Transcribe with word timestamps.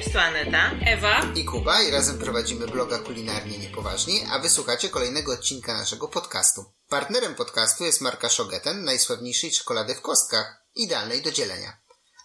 Cześć, 0.00 0.12
tu 0.12 0.18
Aneta. 0.18 0.70
Ewa. 0.86 1.32
I 1.34 1.44
Kuba 1.44 1.82
i 1.82 1.90
razem 1.90 2.18
prowadzimy 2.18 2.66
bloga 2.66 2.98
Kulinarnie 2.98 3.58
Niepoważni, 3.58 4.26
a 4.30 4.38
wysłuchacie 4.38 4.88
kolejnego 4.88 5.32
odcinka 5.32 5.74
naszego 5.74 6.08
podcastu. 6.08 6.64
Partnerem 6.88 7.34
podcastu 7.34 7.84
jest 7.84 8.00
marka 8.00 8.28
Shogeten, 8.28 8.84
najsławniejszej 8.84 9.50
czekolady 9.50 9.94
w 9.94 10.00
kostkach, 10.00 10.64
idealnej 10.74 11.22
do 11.22 11.32
dzielenia. 11.32 11.80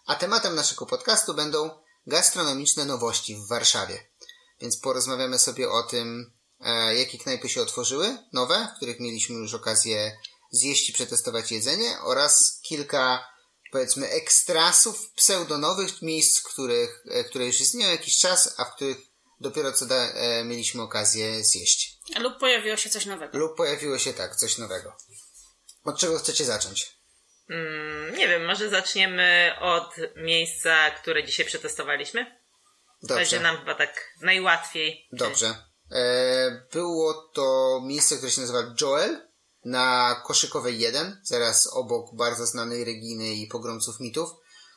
A 0.05 0.15
tematem 0.15 0.55
naszego 0.55 0.85
podcastu 0.85 1.33
będą 1.33 1.69
gastronomiczne 2.07 2.85
nowości 2.85 3.35
w 3.35 3.47
Warszawie. 3.47 4.09
Więc 4.61 4.77
porozmawiamy 4.77 5.39
sobie 5.39 5.69
o 5.69 5.83
tym, 5.83 6.33
e, 6.59 6.95
jakie 6.95 7.17
knajpy 7.17 7.49
się 7.49 7.61
otworzyły, 7.61 8.17
nowe, 8.33 8.67
w 8.73 8.77
których 8.77 8.99
mieliśmy 8.99 9.35
już 9.35 9.53
okazję 9.53 10.17
zjeść 10.51 10.89
i 10.89 10.93
przetestować 10.93 11.51
jedzenie 11.51 11.97
oraz 12.03 12.59
kilka 12.61 13.34
powiedzmy 13.75 14.09
ekstrasów 14.09 15.11
pseudonowych 15.11 16.01
miejsc, 16.01 16.41
których, 16.41 17.03
e, 17.11 17.23
które 17.23 17.45
już 17.45 17.61
istnieją 17.61 17.91
jakiś 17.91 18.19
czas, 18.19 18.55
a 18.57 18.65
w 18.65 18.75
których 18.75 18.97
dopiero 19.39 19.71
co 19.71 19.85
da, 19.85 19.95
e, 19.95 20.43
mieliśmy 20.43 20.81
okazję 20.81 21.43
zjeść. 21.43 21.99
Lub 22.19 22.39
pojawiło 22.39 22.77
się 22.77 22.89
coś 22.89 23.05
nowego. 23.05 23.37
Lub 23.37 23.57
pojawiło 23.57 23.99
się 23.99 24.13
tak, 24.13 24.35
coś 24.35 24.57
nowego. 24.57 24.97
Od 25.83 25.99
czego 25.99 26.19
chcecie 26.19 26.45
zacząć? 26.45 26.91
Mm, 27.49 28.15
nie 28.17 28.27
wiem, 28.27 28.45
może 28.45 28.69
zaczniemy 28.69 29.55
od 29.61 29.95
miejsca, 30.15 30.91
które 30.91 31.23
dzisiaj 31.23 31.45
przetestowaliśmy? 31.45 32.41
Dobrze. 33.01 33.15
Będzie 33.15 33.39
nam 33.39 33.57
chyba 33.57 33.75
tak 33.75 34.11
najłatwiej. 34.21 35.07
Dobrze. 35.11 35.55
E, 35.91 36.67
było 36.73 37.31
to 37.33 37.79
miejsce, 37.85 38.15
które 38.15 38.31
się 38.31 38.41
nazywa 38.41 38.75
Joel 38.81 39.24
na 39.65 40.15
Koszykowej 40.25 40.79
1, 40.79 41.21
zaraz 41.23 41.67
obok 41.67 42.15
bardzo 42.15 42.45
znanej 42.45 42.83
Reginy 42.83 43.33
i 43.33 43.47
Pogromców 43.47 43.99
Mitów, 43.99 44.29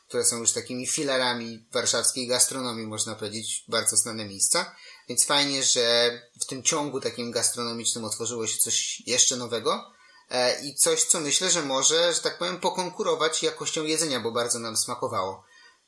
które 0.07 0.25
są 0.25 0.37
już 0.37 0.51
takimi 0.51 0.87
filarami 0.87 1.67
warszawskiej 1.71 2.27
gastronomii, 2.27 2.87
można 2.87 3.15
powiedzieć, 3.15 3.63
bardzo 3.67 3.97
znane 3.97 4.25
miejsca. 4.25 4.75
Więc 5.09 5.25
fajnie, 5.25 5.63
że 5.63 6.11
w 6.41 6.45
tym 6.45 6.63
ciągu 6.63 7.01
takim 7.01 7.31
gastronomicznym 7.31 8.05
otworzyło 8.05 8.47
się 8.47 8.57
coś 8.57 9.03
jeszcze 9.05 9.35
nowego 9.35 9.91
e, 10.29 10.65
i 10.65 10.75
coś, 10.75 11.03
co 11.03 11.19
myślę, 11.19 11.49
że 11.49 11.61
może, 11.61 12.13
że 12.13 12.21
tak 12.21 12.37
powiem, 12.37 12.59
pokonkurować 12.59 13.43
jakością 13.43 13.83
jedzenia, 13.83 14.19
bo 14.19 14.31
bardzo 14.31 14.59
nam 14.59 14.77
smakowało. 14.77 15.43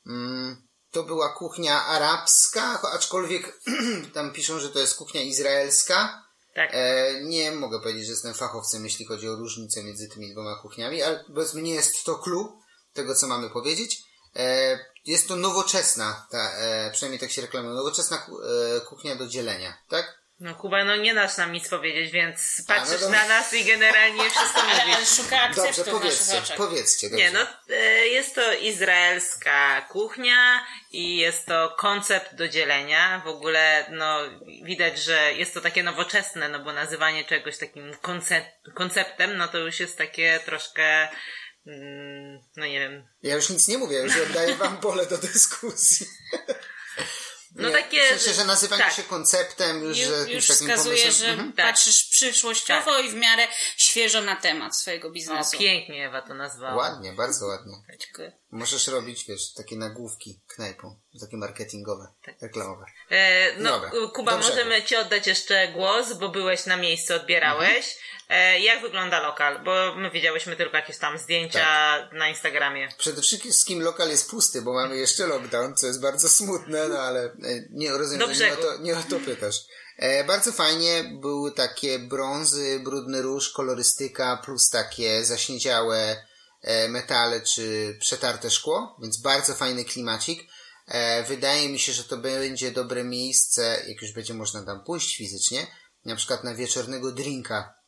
Mm, 0.08 0.68
to 0.92 1.04
była 1.04 1.30
kuchnia 1.30 1.86
arabska, 1.86 2.82
aczkolwiek 2.82 3.62
tam 4.14 4.32
piszą, 4.32 4.60
że 4.60 4.70
to 4.70 4.80
jest 4.80 4.96
kuchnia 4.96 5.22
izraelska. 5.22 6.21
Tak. 6.56 6.70
E, 6.74 7.22
nie 7.24 7.52
mogę 7.52 7.80
powiedzieć, 7.80 8.06
że 8.06 8.12
jestem 8.12 8.34
fachowcem, 8.34 8.84
jeśli 8.84 9.06
chodzi 9.06 9.30
o 9.30 9.36
różnicę 9.36 9.84
między 9.84 10.10
tymi 10.10 10.32
dwoma 10.32 10.56
kuchniami, 10.62 11.02
ale 11.02 11.24
powiedzmy 11.28 11.62
nie 11.62 11.74
jest 11.74 12.04
to 12.06 12.16
clue 12.16 12.62
tego, 12.94 13.16
co 13.16 13.28
mamy 13.28 13.50
powiedzieć. 13.50 14.04
E, 14.36 14.80
jest 15.06 15.28
to 15.28 15.36
nowoczesna, 15.36 16.28
ta, 16.32 16.52
e, 16.52 16.92
przynajmniej 16.92 17.20
tak 17.20 17.32
się 17.32 17.42
reklamuje, 17.42 17.76
nowoczesna 17.76 18.18
e, 18.18 18.82
kuchnia 18.82 19.16
do 19.16 19.28
dzielenia, 19.28 19.78
tak? 19.90 20.21
No 20.42 20.56
Kuba, 20.56 20.84
no 20.84 20.96
nie 20.96 21.14
dasz 21.14 21.38
nam 21.38 21.52
nic 21.52 21.70
powiedzieć, 21.70 22.12
więc 22.12 22.64
patrzysz 22.68 23.02
no 23.02 23.10
na 23.10 23.28
nas 23.28 23.54
i 23.54 23.66
generalnie 23.66 24.30
wszystko 24.30 24.62
Ale, 24.62 24.74
ale 24.82 24.92
mówisz. 24.92 25.10
szuka 25.10 25.48
Dobrze, 25.48 25.70
akceptu 25.70 25.92
powiedzcie, 25.92 26.42
powiedzcie. 26.58 27.10
Dobrze. 27.10 27.26
Nie, 27.26 27.32
no 27.32 27.40
e, 27.70 28.08
jest 28.08 28.36
to 28.36 28.54
izraelska 28.54 29.82
kuchnia 29.82 30.66
i 30.92 31.18
jest 31.18 31.46
to 31.46 31.76
koncept 31.78 32.36
do 32.36 32.48
dzielenia. 32.48 33.22
W 33.26 33.28
ogóle, 33.28 33.86
no 33.92 34.20
widać, 34.64 35.04
że 35.04 35.34
jest 35.34 35.54
to 35.54 35.62
takie 35.62 35.84
nowoczesne, 35.84 36.50
no 36.50 36.60
bo 36.60 36.74
nazywanie 36.74 37.26
czegoś 37.26 37.58
takim 37.58 37.96
koncept, 38.02 38.72
konceptem, 38.74 39.38
no 39.38 39.48
to 39.48 39.58
już 39.58 39.80
jest 39.80 39.98
takie 39.98 40.40
troszkę, 40.46 41.08
mm, 41.68 42.40
no 42.56 42.66
nie 42.66 42.80
wiem, 42.80 43.08
Ja 43.24 43.36
już 43.36 43.50
nic 43.50 43.68
nie 43.68 43.78
mówię, 43.78 43.98
już 43.98 44.18
oddaję 44.18 44.56
wam 44.56 44.78
pole 44.78 45.06
do 45.06 45.18
dyskusji. 45.18 46.08
No 47.62 47.72
takie- 47.72 48.02
W 48.06 48.22
sensie, 48.22 48.34
że 48.34 48.46
nazywanie 48.46 48.84
tak. 48.84 48.94
się 48.94 49.04
konceptem 49.04 49.84
już, 49.84 49.98
Już, 49.98 50.30
już 50.30 50.48
wskazuje, 50.48 51.12
że 51.12 51.28
Mhm. 51.28 51.54
patrzysz 51.54 52.08
przyszłościowo 52.30 53.00
i 53.00 53.10
w 53.10 53.16
miarę 53.16 53.48
świeżo 53.78 54.22
na 54.22 54.36
temat 54.36 54.78
swojego 54.78 55.08
o, 55.08 55.12
biznesu. 55.12 55.58
pięknie 55.58 56.08
Ewa 56.08 56.22
to 56.22 56.34
nazwała. 56.34 56.76
Ładnie, 56.76 57.14
bardzo 57.14 57.46
ładnie. 57.46 57.74
Dziękuję. 58.00 58.32
Możesz 58.52 58.88
robić, 58.88 59.26
wiesz, 59.26 59.54
takie 59.54 59.76
nagłówki 59.76 60.40
knajpą, 60.48 61.00
takie 61.22 61.38
marketingowe, 61.38 62.08
reklamowe. 62.42 62.86
E, 63.10 63.52
no, 63.58 63.70
Dobra. 63.72 63.92
Kuba, 64.14 64.32
Dobrze. 64.32 64.50
możemy 64.50 64.84
Ci 64.84 64.96
oddać 64.96 65.28
jeszcze 65.28 65.68
głos, 65.68 66.14
bo 66.14 66.30
byłeś 66.30 66.66
na 66.66 66.78
miejscu, 66.78 67.14
odbierałeś. 67.14 67.98
E, 68.30 68.60
jak 68.60 68.82
wygląda 68.82 69.20
lokal? 69.20 69.64
Bo 69.64 69.96
my 69.96 70.12
widziałyśmy 70.12 70.56
tylko 70.56 70.78
jakieś 70.78 70.98
tam 70.98 71.18
zdjęcia 71.18 71.60
Tak. 71.60 72.14
na 72.14 72.30
Instagramie. 72.30 72.90
Przede 72.98 73.22
wszystkim 73.22 73.82
lokal 73.82 74.10
jest 74.10 74.30
pusty, 74.30 74.62
bo 74.62 74.74
mamy 74.74 74.98
jeszcze 74.98 75.28
lockdown, 75.28 75.76
co 75.76 75.88
jest 75.88 76.02
bardzo 76.02 76.30
smutne, 76.30 76.88
no 76.88 77.00
ale 77.00 77.24
e, 77.24 77.32
nie 77.72 77.92
rozumiem, 77.92 78.32
nie 78.32 78.54
o, 78.54 78.56
to, 78.56 78.78
nie 78.78 78.98
o 78.98 79.04
to 79.10 79.20
pytasz. 79.20 79.56
E, 79.98 80.24
bardzo 80.24 80.52
fajnie, 80.52 81.04
były 81.22 81.52
takie 81.52 82.00
brązy, 82.00 82.80
brudny 82.84 83.22
róż, 83.22 83.50
kolorystyka, 83.50 84.38
plus 84.38 84.70
takie 84.70 85.26
zaśniedziałe 85.26 86.26
e, 86.62 86.88
metale 86.88 87.42
czy 87.42 87.98
przetarte 88.00 88.52
szkło, 88.52 88.98
więc 89.02 89.22
bardzo 89.22 89.54
fajny 89.54 89.86
klimacik. 89.86 90.44
E, 90.88 91.24
wydaje 91.24 91.70
mi 91.70 91.80
się, 91.80 91.94
że 91.94 92.04
to 92.04 92.18
będzie 92.18 92.72
dobre 92.72 93.04
miejsce, 93.04 93.84
jak 93.88 94.02
już 94.02 94.12
będzie 94.12 94.34
można 94.34 94.64
tam 94.64 94.84
pójść 94.84 95.18
fizycznie, 95.18 95.68
na 96.06 96.16
przykład 96.16 96.44
na 96.44 96.56
wieczornego 96.56 97.12
drinka 97.12 97.82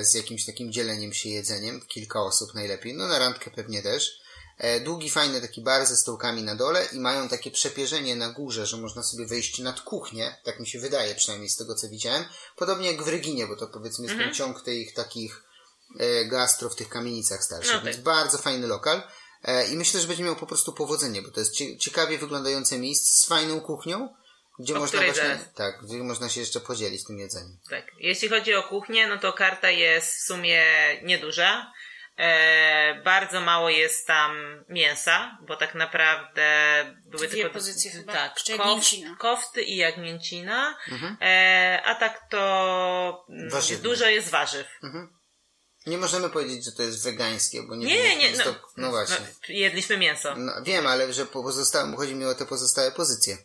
z 0.00 0.14
jakimś 0.14 0.44
takim 0.44 0.72
dzieleniem 0.72 1.12
się 1.12 1.28
jedzeniem, 1.28 1.80
kilka 1.88 2.22
osób 2.22 2.54
najlepiej, 2.54 2.94
no 2.94 3.06
na 3.06 3.18
randkę 3.18 3.50
pewnie 3.50 3.82
też. 3.82 4.20
E, 4.58 4.80
długi, 4.80 5.10
fajny 5.10 5.40
taki 5.40 5.62
bar 5.62 5.86
ze 5.86 5.96
stołkami 5.96 6.42
na 6.42 6.54
dole 6.54 6.86
i 6.92 7.00
mają 7.00 7.28
takie 7.28 7.50
przepierzenie 7.50 8.16
na 8.16 8.28
górze, 8.30 8.66
że 8.66 8.76
można 8.76 9.02
sobie 9.02 9.26
wejść 9.26 9.58
nad 9.58 9.80
kuchnię, 9.80 10.36
tak 10.44 10.60
mi 10.60 10.66
się 10.68 10.78
wydaje 10.78 11.14
przynajmniej 11.14 11.50
z 11.50 11.56
tego 11.56 11.74
co 11.74 11.88
widziałem. 11.88 12.24
Podobnie 12.56 12.92
jak 12.92 13.02
w 13.02 13.08
Ryginie, 13.08 13.46
bo 13.46 13.56
to 13.56 13.66
powiedzmy 13.66 14.04
jest 14.06 14.18
ten 14.18 14.34
ciąg 14.34 14.62
tych 14.62 14.94
takich 14.94 15.44
e, 16.00 16.24
gastro 16.24 16.68
w 16.70 16.74
tych 16.76 16.88
kamienicach 16.88 17.44
starszych, 17.44 17.72
No 17.72 17.78
tak. 17.78 17.84
więc 17.84 17.96
bardzo 17.96 18.38
fajny 18.38 18.66
lokal. 18.66 19.02
E, 19.44 19.66
I 19.68 19.76
myślę, 19.76 20.00
że 20.00 20.08
będzie 20.08 20.24
miał 20.24 20.36
po 20.36 20.46
prostu 20.46 20.72
powodzenie, 20.72 21.22
bo 21.22 21.30
to 21.30 21.40
jest 21.40 21.54
cie- 21.54 21.78
ciekawie 21.78 22.18
wyglądające 22.18 22.78
miejsce 22.78 23.10
z 23.22 23.26
fajną 23.28 23.60
kuchnią, 23.60 24.14
gdzie 24.58 24.76
O 24.76 24.78
można 24.78 24.98
właśnie, 24.98 25.14
zaraz. 25.22 25.38
tak, 25.54 25.82
gdzie 25.84 25.96
można 25.96 26.28
się 26.28 26.40
jeszcze 26.40 26.60
podzielić 26.60 27.04
tym 27.04 27.18
jedzeniem. 27.18 27.58
Tak. 27.70 27.84
Jeśli 27.98 28.28
chodzi 28.28 28.54
o 28.54 28.62
kuchnię, 28.62 29.06
no 29.08 29.18
to 29.18 29.32
karta 29.32 29.70
jest 29.70 30.14
w 30.16 30.20
sumie 30.26 30.64
nieduża. 31.02 31.72
E, 32.18 33.00
bardzo 33.04 33.40
mało 33.40 33.70
jest 33.70 34.06
tam 34.06 34.36
mięsa, 34.68 35.38
bo 35.46 35.56
tak 35.56 35.74
naprawdę 35.74 36.44
były 37.06 37.26
Dwie 37.28 37.36
tylko 37.42 37.54
pozycje 37.54 37.90
chyba. 37.90 38.12
tak, 38.12 38.34
kof, 38.56 38.84
kofty 39.18 39.62
i 39.62 39.76
jagnięcina, 39.76 40.76
e, 41.20 41.82
a 41.84 41.94
tak 41.94 42.20
to 42.30 43.26
mm, 43.28 43.50
Warzywne. 43.50 43.82
dużo 43.82 44.06
jest 44.06 44.28
warzyw. 44.30 44.66
Nie 45.86 45.98
możemy 45.98 46.30
powiedzieć, 46.30 46.64
że 46.64 46.72
to 46.72 46.82
jest 46.82 47.04
wegańskie, 47.04 47.62
bo 47.62 47.76
nie 47.76 47.86
Nie, 47.86 48.16
nie, 48.16 48.28
jest 48.28 48.38
no, 48.46 48.52
to- 48.52 48.68
no 48.76 48.90
właśnie. 48.90 49.16
No, 49.20 49.26
jedliśmy 49.48 49.98
mięso. 49.98 50.34
No, 50.36 50.52
wiem, 50.62 50.86
ale 50.86 51.12
że 51.12 51.26
po 51.26 51.42
pozostałym, 51.42 51.96
chodzi 51.96 52.14
mi 52.14 52.24
o 52.24 52.34
te 52.34 52.46
pozostałe 52.46 52.92
pozycje. 52.92 53.36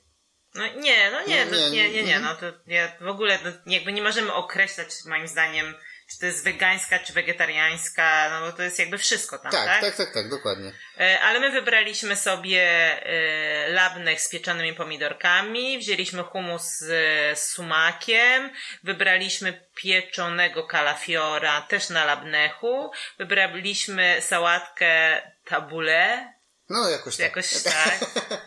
No 0.55 0.67
nie, 0.67 1.11
no 1.11 1.21
nie, 1.27 1.45
No, 1.45 1.51
no, 1.51 1.57
nie, 1.57 1.71
nie, 1.71 1.89
nie, 1.91 2.03
nie, 2.03 2.15
mhm. 2.15 2.23
no 2.23 2.35
to 2.51 2.57
ja 2.67 2.91
w 3.01 3.07
ogóle 3.07 3.39
no, 3.43 3.51
jakby 3.65 3.93
nie 3.93 4.01
możemy 4.01 4.33
określać 4.33 4.87
moim 5.05 5.27
zdaniem, 5.27 5.75
czy 6.11 6.19
to 6.19 6.25
jest 6.25 6.43
wegańska, 6.43 6.99
czy 6.99 7.13
wegetariańska, 7.13 8.29
no 8.29 8.45
bo 8.51 8.57
to 8.57 8.63
jest 8.63 8.79
jakby 8.79 8.97
wszystko 8.97 9.37
tam, 9.39 9.51
Tak, 9.51 9.65
tak? 9.65 9.81
tak, 9.81 9.95
tak, 9.95 10.13
tak, 10.13 10.29
dokładnie. 10.29 10.71
E, 10.99 11.19
Ale 11.21 11.39
my 11.39 11.51
wybraliśmy 11.51 12.15
sobie 12.15 12.61
e, 13.05 13.69
labnek 13.69 14.21
z 14.21 14.29
pieczonymi 14.29 14.73
pomidorkami, 14.73 15.79
wzięliśmy 15.79 16.23
humus 16.23 16.63
z, 16.77 17.39
sumakiem, 17.39 18.49
wybraliśmy 18.83 19.67
pieczonego 19.75 20.63
kalafiora 20.63 21.61
też 21.61 21.89
na 21.89 22.05
labnechu, 22.05 22.91
wybraliśmy 23.17 24.17
sałatkę 24.21 25.21
tabule, 25.45 26.33
No, 26.69 26.89
jakoś 26.89 27.17
tak. 27.17 27.23
jakoś 27.23 27.63
tak. 27.63 27.99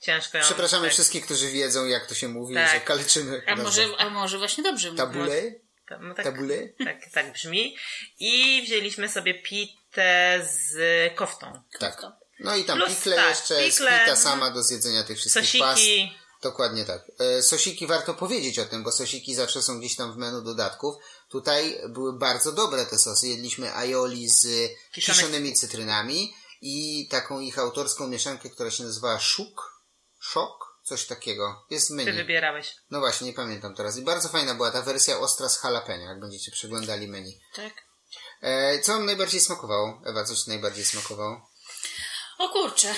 Ciężko 0.00 0.38
ją 0.38 0.44
Przepraszamy 0.44 0.84
tak, 0.84 0.92
wszystkich, 0.92 1.24
którzy 1.24 1.50
wiedzą, 1.50 1.86
jak 1.86 2.06
to 2.06 2.14
się 2.14 2.28
mówi, 2.28 2.54
Tak. 2.54 2.72
że 2.72 2.80
kaleczymy. 2.80 3.42
A 3.46 3.56
może, 3.56 3.86
a 3.98 4.10
może 4.10 4.38
właśnie 4.38 4.64
dobrze 4.64 4.88
mówię. 4.90 4.98
Tabule? 4.98 5.42
No 6.00 6.14
tak, 6.14 6.24
Tabule? 6.24 6.68
tak, 6.84 6.96
tak 7.12 7.32
brzmi. 7.32 7.76
I 8.18 8.62
wzięliśmy 8.62 9.08
sobie 9.08 9.42
pitę 9.42 10.40
z 10.52 10.76
koftą. 11.14 11.62
Tak. 11.78 12.02
No 12.40 12.56
i 12.56 12.64
tam 12.64 12.78
Plus, 12.78 12.94
pikle 12.94 13.16
tak, 13.16 13.28
jeszcze, 13.28 13.54
pikle, 13.54 13.70
spita 13.70 13.94
mhm. 13.94 14.16
sama 14.16 14.50
do 14.50 14.62
zjedzenia 14.62 15.04
tych 15.04 15.18
wszystkich 15.18 15.60
past. 15.60 15.78
Sosiki. 15.78 16.12
Dokładnie 16.42 16.84
tak. 16.84 17.02
E, 17.18 17.42
Sosiki 17.42 17.86
warto 17.86 18.14
powiedzieć 18.14 18.58
o 18.58 18.64
tym, 18.64 18.82
bo 18.82 18.92
sosiki 18.92 19.34
zawsze 19.34 19.62
są 19.62 19.78
gdzieś 19.78 19.96
tam 19.96 20.12
w 20.12 20.16
menu 20.16 20.44
dodatków. 20.44 20.96
Tutaj 21.28 21.80
były 21.88 22.18
bardzo 22.18 22.52
dobre 22.52 22.86
te 22.86 22.98
sosy. 22.98 23.28
Jedliśmy 23.28 23.74
aioli 23.74 24.28
z 24.28 24.46
Kiszone- 24.92 25.14
kiszonymi 25.14 25.54
cytrynami 25.54 26.34
i 26.60 27.08
taką 27.10 27.40
ich 27.40 27.58
autorską 27.58 28.08
mieszankę, 28.08 28.50
która 28.50 28.70
się 28.70 28.84
nazywała 28.84 29.20
szuk, 29.20 29.82
szok, 30.20 30.67
coś 30.88 31.06
takiego. 31.06 31.66
Jest 31.70 31.86
w 31.86 31.88
Ty 31.88 31.94
menu. 31.94 32.12
wybierałeś. 32.12 32.76
No 32.90 32.98
właśnie, 33.00 33.26
nie 33.26 33.32
pamiętam 33.32 33.74
teraz. 33.74 33.96
I 33.96 34.02
bardzo 34.02 34.28
fajna 34.28 34.54
była 34.54 34.70
ta 34.70 34.82
wersja 34.82 35.18
ostra 35.18 35.48
z 35.48 35.64
jalapeno, 35.64 36.04
jak 36.04 36.20
będziecie 36.20 36.50
przeglądali 36.50 37.08
menu. 37.08 37.40
Tak. 37.54 37.72
E, 38.42 38.78
co 38.78 38.92
wam 38.92 39.06
najbardziej 39.06 39.40
smakowało? 39.40 40.02
Ewa, 40.06 40.24
coś 40.24 40.46
najbardziej 40.46 40.84
smakowało? 40.84 41.48
O 42.38 42.48
kurczę. 42.48 42.94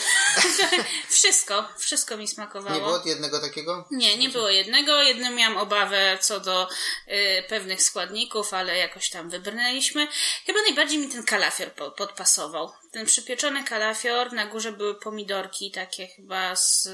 wszystko, 1.08 1.68
wszystko 1.78 2.16
mi 2.16 2.28
smakowało. 2.28 2.74
Nie 2.76 2.82
było 2.82 3.02
jednego 3.04 3.40
takiego? 3.40 3.88
Nie, 3.90 4.18
nie 4.18 4.28
było 4.28 4.48
jednego. 4.50 5.02
Jednym 5.02 5.34
miałam 5.34 5.56
obawę 5.56 6.18
co 6.20 6.40
do 6.40 6.68
y, 7.08 7.44
pewnych 7.48 7.82
składników, 7.82 8.54
ale 8.54 8.78
jakoś 8.78 9.10
tam 9.10 9.30
wybrnęliśmy. 9.30 10.08
Chyba 10.46 10.62
najbardziej 10.62 10.98
mi 10.98 11.08
ten 11.08 11.24
kalafior 11.24 11.72
po, 11.72 11.90
podpasował. 11.90 12.72
Ten 12.92 13.06
przypieczony 13.06 13.64
kalafior, 13.64 14.32
na 14.32 14.46
górze 14.46 14.72
były 14.72 14.94
pomidorki 14.94 15.70
takie 15.70 16.06
chyba 16.06 16.56
z... 16.56 16.88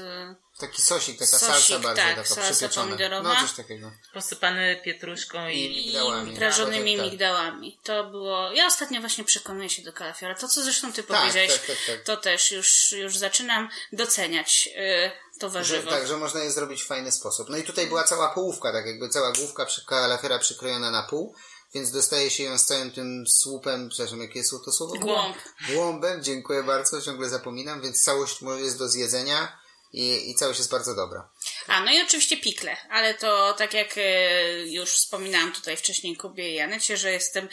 Taki 0.59 0.81
sosik, 0.81 1.19
taka 1.19 1.31
Sosik, 1.31 1.47
salsa 1.47 1.79
bardzo, 1.79 2.01
tak, 2.01 2.15
taka 2.15 2.27
salsa 2.35 2.51
przypieczona. 2.51 2.85
pomidorowa. 2.85 3.33
No 3.33 3.41
coś 3.47 3.51
takiego. 3.55 3.91
Posypany 4.13 4.81
pietruszką 4.85 5.47
i... 5.47 5.59
I- 5.59 5.85
Migdałami. 5.85 6.33
I 6.33 6.37
prażonymi 6.37 6.91
Tak, 6.95 7.01
tak. 7.03 7.11
migdałami. 7.11 7.79
To 7.83 8.03
było... 8.03 8.51
Ja 8.51 8.65
ostatnio 8.67 8.99
właśnie 8.99 9.23
przekonuję 9.23 9.69
się 9.69 9.81
do 9.81 9.93
kalafiora. 9.93 10.35
To, 10.35 10.47
co 10.47 10.63
zresztą 10.63 10.93
ty 10.93 11.03
Tak, 11.03 11.17
powiedziałeś, 11.19 11.51
tak, 11.51 11.65
tak, 11.65 11.77
tak. 11.87 12.03
to 12.03 12.17
też 12.17 12.51
już, 12.51 12.91
już 12.91 13.17
zaczynam 13.17 13.69
doceniać 13.93 14.69
y, 14.77 15.11
to 15.39 15.49
Że, 15.49 15.53
warzywo. 15.53 15.89
tak, 15.91 16.07
że 16.07 16.17
można 16.17 16.43
je 16.43 16.51
zrobić 16.51 16.83
w 16.83 16.87
fajny 16.87 17.11
sposób. 17.11 17.49
No 17.49 17.57
i 17.57 17.63
tutaj 17.63 17.87
była 17.87 18.03
cała 18.03 18.29
połówka, 18.29 18.71
tak 18.71 18.85
jakby 18.85 19.09
cała 19.09 19.31
główka 19.31 19.65
przy 19.65 19.85
kalafiora 19.85 20.39
przykrojona 20.39 20.91
na 20.91 21.03
pół, 21.03 21.35
więc 21.73 21.91
dostaje 21.91 22.29
się 22.29 22.43
ją 22.43 22.57
z 22.57 22.65
całym 22.65 22.91
tym 22.91 23.23
słupem, 23.27 23.89
przepraszam, 23.89 24.21
jakie 24.21 24.39
jest 24.39 24.51
to 24.65 24.71
słowo? 24.71 24.93
Głąb. 24.95 25.37
Głąbem, 25.73 26.23
dziękuję 26.23 26.63
bardzo, 26.63 27.01
ciągle 27.01 27.29
zapominam, 27.29 27.81
więc 27.81 28.03
całość 28.03 28.41
może 28.41 28.61
jest 28.61 28.77
do 28.79 28.89
zjedzenia 28.89 29.57
i, 29.93 30.31
i 30.31 30.35
całość 30.35 30.59
jest 30.59 30.71
bardzo 30.71 30.95
dobra. 30.95 31.29
A, 31.67 31.81
no 31.81 31.91
i 31.91 32.01
oczywiście 32.01 32.37
pikle, 32.37 32.77
ale 32.89 33.13
to 33.13 33.53
tak 33.53 33.73
jak 33.73 33.97
e, 33.97 34.67
już 34.67 34.89
wspominałam 34.91 35.51
tutaj 35.51 35.77
wcześniej 35.77 36.17
Kubie 36.17 36.51
i 36.51 36.55
Janecie, 36.55 36.97
że 36.97 37.11
jestem 37.11 37.49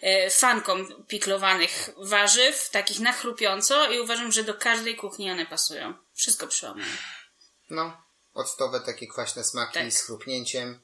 e, 0.00 0.30
fanką 0.30 0.86
piklowanych 1.08 1.90
warzyw, 1.96 2.70
takich 2.70 3.00
na 3.00 3.12
chrupiąco 3.12 3.92
i 3.92 4.00
uważam, 4.00 4.32
że 4.32 4.44
do 4.44 4.54
każdej 4.54 4.96
kuchni 4.96 5.30
one 5.30 5.46
pasują. 5.46 5.94
Wszystko 6.14 6.46
przełamają. 6.46 6.92
No, 7.70 8.02
octowe 8.34 8.80
takie 8.80 9.06
kwaśne 9.06 9.44
smaki 9.44 9.74
Tak. 9.74 9.92
z 9.92 10.02
chrupnięciem. 10.06 10.80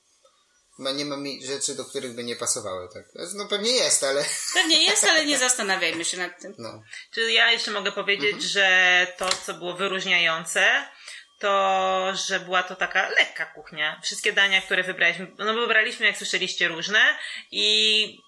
Chyba 0.76 0.92
nie 0.92 1.04
ma 1.04 1.16
mi 1.16 1.46
rzeczy, 1.46 1.74
do 1.74 1.84
których 1.84 2.14
by 2.14 2.24
nie 2.24 2.36
pasowały, 2.36 2.88
tak. 2.94 3.04
No 3.34 3.46
pewnie 3.48 3.70
jest, 3.70 4.04
ale 4.04 4.24
Pewnie 4.54 4.84
jest, 4.84 5.04
ale 5.04 5.24
nie 5.26 5.38
zastanawiajmy 5.38 6.04
się 6.04 6.16
nad 6.16 6.40
tym. 6.40 6.54
no. 6.58 6.82
Czy 7.14 7.32
ja 7.32 7.52
jeszcze 7.52 7.70
mogę 7.70 7.92
powiedzieć, 7.92 8.32
Mhm. 8.32 8.48
że 8.48 9.06
to, 9.18 9.28
co 9.46 9.54
było 9.54 9.74
wyróżniające, 9.74 10.86
to, 11.38 12.12
że 12.28 12.40
była 12.40 12.62
to 12.62 12.76
taka 12.76 13.08
lekka 13.08 13.46
kuchnia. 13.46 14.00
Wszystkie 14.04 14.32
dania, 14.32 14.62
które 14.62 14.82
wybraliśmy, 14.82 15.26
no 15.38 15.54
wybraliśmy, 15.54 16.06
jak 16.06 16.16
słyszeliście, 16.16 16.68
różne 16.68 17.18
i 17.50 18.18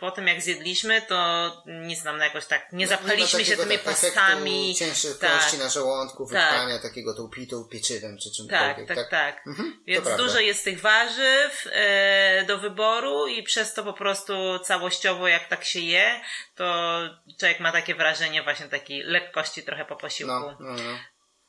po 0.00 0.10
tym, 0.10 0.26
jak 0.26 0.42
zjedliśmy, 0.42 1.02
to 1.02 1.52
nic 1.66 2.04
nam 2.04 2.18
jakoś 2.18 2.46
tak, 2.46 2.72
nie 2.72 2.86
zapchaliśmy 2.86 3.38
ma 3.38 3.44
się 3.44 3.56
tymi 3.56 3.74
tak, 3.74 3.84
pastami. 3.84 4.74
ciężkości 4.74 5.20
Tak, 5.20 5.58
na 5.58 5.68
żołądku, 5.68 6.26
Tak. 6.26 6.50
wypchania 6.52 6.78
takiego 6.78 7.14
tą 7.14 7.28
pitą 7.28 7.64
pieczywem 7.64 8.18
czy 8.18 8.28
tak, 8.30 8.36
czymkolwiek, 8.36 8.88
tak, 8.88 9.10
tak. 9.10 9.46
Mhm, 9.46 9.82
Więc 9.86 10.16
dużo 10.16 10.38
jest 10.40 10.64
tych 10.64 10.80
warzyw 10.80 11.66
e, 11.72 12.44
do 12.46 12.58
wyboru 12.58 13.26
i 13.26 13.42
przez 13.42 13.74
to 13.74 13.84
po 13.84 13.92
prostu 13.92 14.58
całościowo, 14.58 15.28
jak 15.28 15.48
tak 15.48 15.64
się 15.64 15.80
je, 15.80 16.20
to 16.54 17.00
człowiek 17.38 17.60
ma 17.60 17.72
takie 17.72 17.94
wrażenie 17.94 18.42
właśnie 18.42 18.66
takiej 18.66 19.02
lekkości 19.02 19.62
trochę 19.62 19.84
po 19.84 19.96
posiłku. 19.96 20.32
No, 20.32 20.56
no, 20.60 20.72
no. 20.72 20.98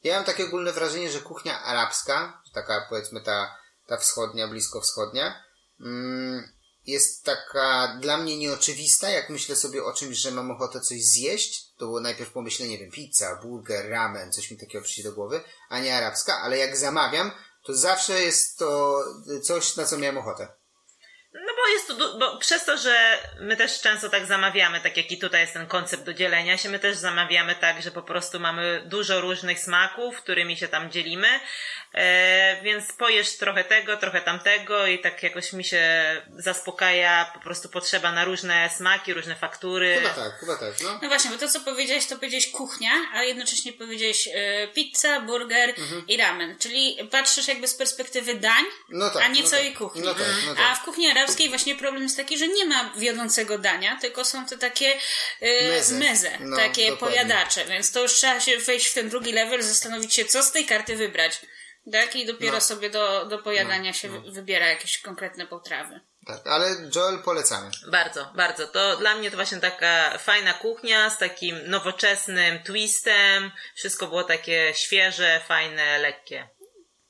Ja 0.04 0.16
mam 0.16 0.26
takie 0.26 0.46
ogólne 0.46 0.72
wrażenie, 0.72 1.12
że 1.12 1.20
kuchnia 1.20 1.62
arabska, 1.62 2.42
taka 2.54 2.86
powiedzmy 2.90 3.22
ta, 3.22 3.58
ta 3.88 3.98
wschodnia, 3.98 4.48
blisko 4.48 4.82
wschodnia, 4.82 5.44
mm, 5.82 6.61
jest 6.86 7.24
taka 7.24 7.98
dla 8.02 8.18
mnie 8.18 8.38
nieoczywista, 8.38 9.10
jak 9.10 9.30
myślę 9.30 9.56
sobie 9.56 9.84
o 9.84 9.94
czymś, 9.94 10.18
że 10.18 10.32
mam 10.32 10.52
ochotę 10.52 10.82
coś 10.82 11.04
zjeść, 11.04 11.74
to 11.78 11.86
było 11.86 12.00
najpierw 12.00 12.32
pomyślenie, 12.32 12.72
nie 12.72 12.78
wiem, 12.78 12.92
pizza, 12.92 13.40
burger, 13.44 13.90
ramen, 13.90 14.32
coś 14.32 14.52
mi 14.52 14.58
takiego 14.58 14.84
przyjdzie 14.84 15.10
do 15.10 15.16
głowy, 15.16 15.42
a 15.70 15.80
nie 15.80 15.98
arabska, 15.98 16.38
ale 16.38 16.58
jak 16.58 16.78
zamawiam, 16.78 17.32
to 17.64 17.74
zawsze 17.74 18.22
jest 18.22 18.58
to 18.58 19.04
coś, 19.44 19.76
na 19.76 19.86
co 19.86 19.98
miałem 19.98 20.18
ochotę. 20.18 20.61
No 21.34 21.54
bo 21.58 21.68
jest 21.74 21.88
to, 21.88 22.18
bo 22.20 22.38
przez 22.38 22.66
to, 22.66 22.78
że 22.78 23.18
my 23.40 23.58
też 23.58 23.82
często 23.82 24.10
tak 24.10 24.26
zamawiamy, 24.26 24.82
tak 24.82 24.98
jak 24.98 25.12
i 25.12 25.18
tutaj 25.18 25.42
jest 25.42 25.54
ten 25.54 25.68
koncept 25.68 26.04
do 26.04 26.14
dzielenia 26.14 26.58
się, 26.58 26.70
my 26.70 26.80
też 26.80 26.98
zamawiamy 26.98 27.56
tak, 27.56 27.82
że 27.82 27.92
po 27.92 28.02
prostu 28.02 28.40
mamy 28.40 28.84
dużo 28.86 29.22
różnych 29.22 29.60
smaków, 29.60 30.18
którymi 30.18 30.58
się 30.58 30.68
tam 30.68 30.92
dzielimy, 30.92 31.28
e, 31.94 32.62
więc 32.64 32.94
pojesz 32.94 33.38
trochę 33.38 33.64
tego, 33.64 33.98
trochę 33.98 34.22
tamtego 34.22 34.88
i 34.88 35.00
tak 35.00 35.24
jakoś 35.24 35.54
mi 35.54 35.64
się 35.64 35.82
zaspokaja 36.38 37.32
po 37.34 37.40
prostu 37.40 37.70
potrzeba 37.70 38.12
na 38.12 38.26
różne 38.26 38.70
smaki, 38.78 39.14
różne 39.14 39.36
faktury. 39.36 39.96
Chyba 39.96 40.10
tak, 40.14 40.40
chyba 40.40 40.58
tak, 40.58 40.74
no. 40.84 41.00
No 41.02 41.08
właśnie, 41.08 41.32
bo 41.32 41.38
to 41.38 41.48
co 41.48 41.60
powiedziałeś, 41.60 42.06
to 42.08 42.16
powiedziałeś 42.16 42.52
kuchnia, 42.52 42.92
a 43.14 43.24
jednocześnie 43.24 43.74
powiedziałeś 43.74 44.28
e, 44.34 44.68
pizza, 44.68 45.20
burger 45.22 45.74
i 46.08 46.18
ramen. 46.18 46.58
Czyli 46.60 46.98
patrzysz 47.12 47.48
jakby 47.48 47.68
z 47.68 47.76
perspektywy 47.76 48.36
dań, 48.36 48.64
No 48.90 49.10
tak, 49.10 49.24
a 49.24 49.28
nie 49.28 49.44
no 49.44 49.50
całej 49.50 49.70
tak. 49.70 49.78
kuchni. 49.78 50.02
No 50.02 50.14
tak, 50.14 50.28
no 50.46 50.52
A 50.52 50.56
tak. 50.56 50.78
w 50.78 50.82
kuchni 50.86 51.14
arabskiej 51.24 51.50
właśnie 51.50 51.76
problem 51.76 52.04
jest 52.04 52.18
taki, 52.18 52.38
że 52.38 52.48
nie 52.48 52.66
ma 52.66 52.94
wiodącego 52.98 53.58
dania, 53.58 53.98
tylko 54.02 54.26
są 54.26 54.46
to 54.46 54.58
takie 54.58 54.98
e, 55.42 55.94
Meze. 55.94 56.32
No, 56.40 56.58
takie 56.58 56.90
dokładnie. 56.90 56.98
pojadacze, 56.98 57.66
więc 57.66 57.92
to 57.92 58.02
już 58.02 58.14
trzeba 58.14 58.40
się 58.40 58.58
wejść 58.58 58.88
w 58.88 58.94
ten 58.94 59.10
drugi 59.10 59.32
level, 59.32 59.62
zastanowić 59.64 60.16
się, 60.16 60.26
co 60.26 60.44
z 60.44 60.52
tej 60.52 60.66
karty 60.66 60.96
wybrać. 60.96 61.42
Tak? 61.92 62.16
I 62.16 62.26
dopiero 62.26 62.54
No. 62.54 62.62
sobie 62.62 62.90
do, 62.90 63.26
do 63.26 63.40
pojadania 63.40 63.94
się 63.94 64.10
wy- 64.10 64.32
wybiera 64.32 64.68
jakieś 64.68 64.98
konkretne 65.02 65.48
potrawy. 65.48 66.00
tak. 66.28 66.48
Ale 66.48 66.76
Joel 66.96 67.20
polecamy. 67.20 67.72
Bardzo, 67.92 68.32
bardzo. 68.36 68.68
To 68.68 68.98
dla 68.98 69.16
mnie 69.16 69.32
to 69.32 69.38
właśnie 69.38 69.58
taka 69.58 70.18
fajna 70.18 70.54
kuchnia 70.54 71.10
z 71.10 71.18
takim 71.18 71.70
nowoczesnym 71.70 72.64
twistem. 72.64 73.52
Wszystko 73.76 74.08
było 74.08 74.24
takie 74.24 74.74
świeże, 74.76 75.42
fajne, 75.48 75.98
lekkie. 76.00 76.50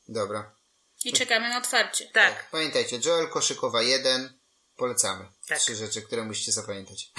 Dobra. 0.07 0.51
I 1.05 1.13
czekamy 1.13 1.49
na 1.49 1.57
otwarcie. 1.57 2.05
Tak. 2.13 2.49
Pamiętajcie, 2.51 2.99
Joel 3.05 3.29
Koszykowa 3.29 3.81
1, 3.81 4.39
polecamy. 4.77 5.25
Tak. 5.47 5.59
Trzy 5.59 5.75
rzeczy, 5.75 6.01
które 6.01 6.23
musicie 6.23 6.51
zapamiętać. 6.51 7.05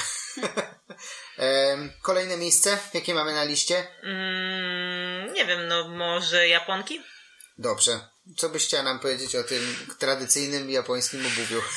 Kolejne 2.02 2.36
miejsce, 2.36 2.78
jakie 2.94 3.14
mamy 3.14 3.34
na 3.34 3.44
liście? 3.44 3.86
Mm, 4.02 5.32
nie 5.32 5.46
wiem, 5.46 5.68
no 5.68 5.88
może 5.88 6.48
Japonki? 6.48 7.02
Dobrze. 7.58 8.08
Co 8.36 8.48
byś 8.48 8.66
chciała 8.66 8.82
nam 8.82 8.98
powiedzieć 9.00 9.36
o 9.36 9.44
tym 9.44 9.76
tradycyjnym 9.98 10.70
japońskim 10.70 11.26
obuwiu? 11.26 11.62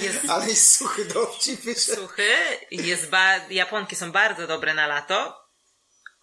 Jest 0.00 0.18
Ale 0.28 0.48
jest 0.48 0.76
suchy 0.76 1.04
dowcip 1.04 1.78
suchy, 1.78 2.28
jest 2.70 3.08
ba- 3.08 3.36
Japonki 3.50 3.96
są 3.96 4.12
bardzo 4.12 4.46
dobre 4.46 4.74
na 4.74 4.86
lato. 4.86 5.40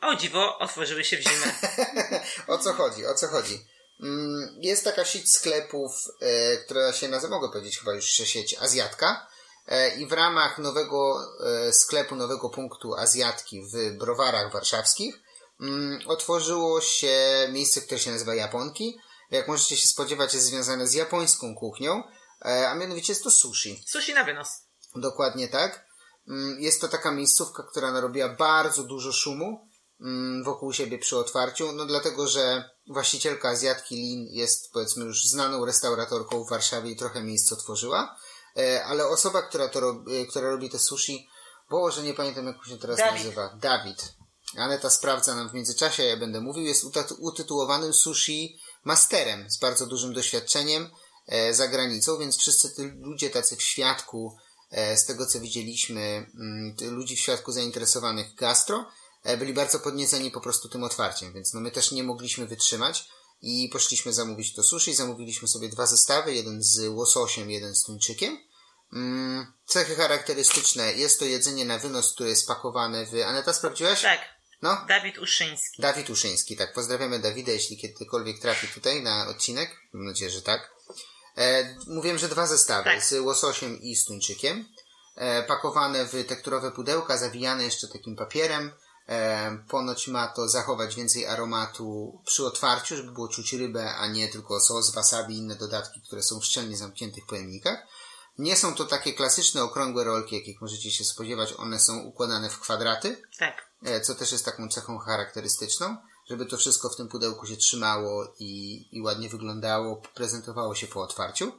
O 0.02 0.16
dziwo, 0.16 0.60
otworzyły 0.60 1.04
się 1.04 1.18
w 1.18 1.22
zimę. 1.22 1.54
O 2.48 2.58
co 2.58 2.74
chodzi? 2.74 3.06
O 3.06 3.14
co 3.14 3.28
chodzi? 3.28 3.60
Mm, 4.04 4.50
Jest 4.62 4.84
taka 4.84 5.06
sieć 5.06 5.32
sklepów, 5.32 5.92
e, 6.22 6.58
która 6.58 6.94
się 6.94 7.08
nazywa, 7.08 7.36
mogę 7.36 7.50
powiedzieć 7.50 7.80
chyba 7.80 7.94
już 7.94 8.06
sieć 8.06 8.56
Azjatka. 8.60 9.28
E, 9.68 9.96
I 9.96 10.06
w 10.08 10.12
ramach 10.12 10.58
nowego 10.58 11.20
e, 11.46 11.74
sklepu, 11.74 12.16
nowego 12.16 12.50
punktu 12.50 12.96
Azjatki 12.96 13.62
w 13.74 13.98
browarach 13.98 14.52
warszawskich 14.54 15.20
mm, 15.62 16.00
otworzyło 16.08 16.82
się 16.82 17.48
miejsce, 17.52 17.82
które 17.82 18.00
się 18.00 18.12
nazywa 18.12 18.36
Japonki. 18.36 18.98
Jak 19.32 19.48
możecie 19.48 19.78
się 19.78 19.88
spodziewać, 19.88 20.34
jest 20.34 20.46
związane 20.46 20.88
z 20.88 20.94
japońską 20.94 21.56
kuchnią, 21.56 22.04
a 22.40 22.76
mianowicie 22.76 23.14
jest 23.14 23.24
to 23.24 23.32
sushi. 23.32 23.84
Sushi 23.88 24.14
na 24.14 24.24
wynos. 24.24 24.48
Dokładnie 24.96 25.48
tak. 25.48 25.86
Mm, 26.28 26.60
Jest 26.60 26.82
to 26.82 26.88
taka 26.88 27.12
miejscówka, 27.12 27.64
która 27.72 27.92
narobiła 27.92 28.30
bardzo 28.30 28.84
dużo 28.84 29.12
szumu 29.14 29.67
wokół 30.44 30.74
siebie 30.74 30.98
przy 30.98 31.18
otwarciu, 31.18 31.72
no 31.72 31.86
dlatego, 31.86 32.28
że 32.28 32.70
właścicielka 32.88 33.50
Azjatki 33.50 33.96
Lin 33.96 34.28
jest 34.30 34.72
powiedzmy 34.72 35.06
już 35.06 35.28
znaną 35.28 35.66
restauratorką 35.66 36.44
w 36.44 36.50
Warszawie 36.50 36.92
i 36.92 36.96
trochę 36.96 37.24
miejsc 37.24 37.52
otworzyła, 37.52 38.18
E, 38.58 38.84
ale 38.84 39.08
osoba, 39.08 39.42
która 39.42 39.68
to 39.68 39.80
robi, 39.80 40.28
która 40.28 40.50
robi 40.50 40.70
te 40.70 40.80
sushi, 40.80 41.30
Boże, 41.70 42.04
nie 42.04 42.14
pamiętam 42.14 42.48
jak 42.48 42.66
się 42.66 42.78
teraz 42.78 42.98
Dawid. 42.98 43.24
nazywa. 43.24 43.58
Dawid. 43.62 44.14
Aneta 44.58 44.90
sprawdza 44.90 45.36
nam 45.36 45.50
w 45.50 45.54
międzyczasie, 45.54 46.04
ja 46.04 46.18
będę 46.18 46.42
mówił, 46.42 46.64
jest 46.64 46.86
utytułowanym 47.20 47.94
sushi 47.94 48.60
masterem 48.84 49.52
z 49.52 49.60
bardzo 49.60 49.86
dużym 49.86 50.14
doświadczeniem 50.14 50.90
e, 51.28 51.54
za 51.54 51.68
granicą, 51.68 52.18
więc 52.18 52.38
wszyscy 52.38 52.76
ty 52.76 52.98
ludzie 53.02 53.30
tacy 53.30 53.56
w 53.56 53.62
świadku, 53.62 54.38
e, 54.72 54.98
z 54.98 55.06
tego 55.06 55.26
co 55.26 55.40
widzieliśmy, 55.40 56.02
mm, 56.02 56.76
ludzi 56.82 57.16
w 57.16 57.20
świadku 57.20 57.52
zainteresowanych 57.52 58.36
gastro, 58.36 58.78
e, 58.78 58.86
byli 59.38 59.54
bardzo 59.54 59.80
podnieceni 59.80 60.32
po 60.32 60.42
prostu 60.42 60.70
tym 60.70 60.84
otwarciem, 60.84 61.34
więc 61.34 61.54
no 61.54 61.60
my 61.60 61.72
też 61.72 61.92
nie 61.92 62.04
mogliśmy 62.04 62.48
wytrzymać 62.48 63.06
i 63.42 63.70
poszliśmy 63.74 64.14
zamówić 64.14 64.54
to 64.54 64.64
sushi, 64.64 64.94
zamówiliśmy 64.94 65.48
sobie 65.48 65.70
dwa 65.70 65.86
zestawy, 65.86 66.34
jeden 66.34 66.64
z 66.64 66.88
łososiem, 66.88 67.52
jeden 67.52 67.76
z 67.76 67.84
tuńczykiem. 67.84 68.38
Mm, 68.94 69.54
Cechy 69.66 69.96
charakterystyczne, 69.96 70.94
jest 70.94 71.20
to 71.20 71.26
jedzenie 71.26 71.66
na 71.66 71.80
wynos, 71.80 72.14
które 72.14 72.30
jest 72.30 72.48
pakowane 72.48 73.06
w... 73.06 73.24
Aneta, 73.26 73.54
sprawdziłaś? 73.54 74.02
Tak. 74.02 74.20
No? 74.62 74.86
Dawid 74.88 75.18
Uszyński. 75.18 75.82
Dawid 75.82 76.10
Uszyński, 76.10 76.58
tak. 76.58 76.74
Pozdrawiamy 76.74 77.20
Dawida, 77.20 77.52
jeśli 77.52 77.78
kiedykolwiek 77.78 78.40
trafi 78.40 78.68
tutaj 78.68 79.04
na 79.04 79.28
odcinek. 79.28 79.76
Mam 79.94 80.06
nadzieję, 80.06 80.32
że 80.32 80.42
tak. 80.42 80.72
E, 81.38 81.76
mówiłem, 81.88 82.18
że 82.18 82.30
dwa 82.30 82.48
zestawy 82.48 82.84
Tak. 82.84 83.04
z 83.04 83.14
łososiem 83.14 83.82
i 83.82 83.96
z 83.96 84.06
tuńczykiem. 84.06 84.66
E, 85.16 85.44
pakowane 85.44 86.06
w 86.06 86.26
tekturowe 86.28 86.72
pudełka, 86.72 87.18
zawijane 87.18 87.64
jeszcze 87.64 87.88
takim 87.88 88.16
papierem. 88.16 88.72
Ponoć 89.70 90.08
ma 90.08 90.28
to 90.28 90.50
zachować 90.50 90.96
więcej 90.96 91.26
aromatu 91.28 92.22
przy 92.26 92.46
otwarciu, 92.46 92.96
żeby 92.96 93.12
było 93.12 93.28
czuć 93.28 93.54
rybę, 93.54 93.96
a 93.96 94.08
nie 94.08 94.28
tylko 94.28 94.60
sos, 94.60 94.92
wasabi 94.94 95.34
i 95.36 95.38
inne 95.38 95.56
dodatki, 95.56 96.02
które 96.02 96.24
są 96.24 96.40
w 96.40 96.46
szczelnie 96.46 96.78
zamkniętych 96.78 97.26
pojemnikach. 97.26 97.80
Nie 98.38 98.56
są 98.56 98.76
to 98.76 98.86
takie 98.86 99.14
klasyczne 99.14 99.64
okrągłe 99.64 100.04
rolki, 100.04 100.36
jakich 100.36 100.62
możecie 100.62 100.92
się 100.92 101.04
spodziewać. 101.04 101.54
One 101.58 101.80
są 101.80 102.00
układane 102.00 102.50
w 102.50 102.60
kwadraty, 102.60 103.22
Tak. 103.40 103.68
e, 103.84 104.02
co 104.02 104.16
też 104.16 104.32
jest 104.32 104.46
taką 104.46 104.70
cechą 104.70 104.98
charakterystyczną, 104.98 105.98
żeby 106.30 106.46
to 106.46 106.58
wszystko 106.58 106.90
w 106.90 106.96
tym 106.96 107.08
pudełku 107.08 107.46
się 107.48 107.58
trzymało 107.58 108.34
i, 108.40 108.82
i 108.98 109.02
ładnie 109.02 109.30
wyglądało, 109.30 110.02
prezentowało 110.16 110.76
się 110.76 110.88
po 110.88 111.02
otwarciu. 111.02 111.52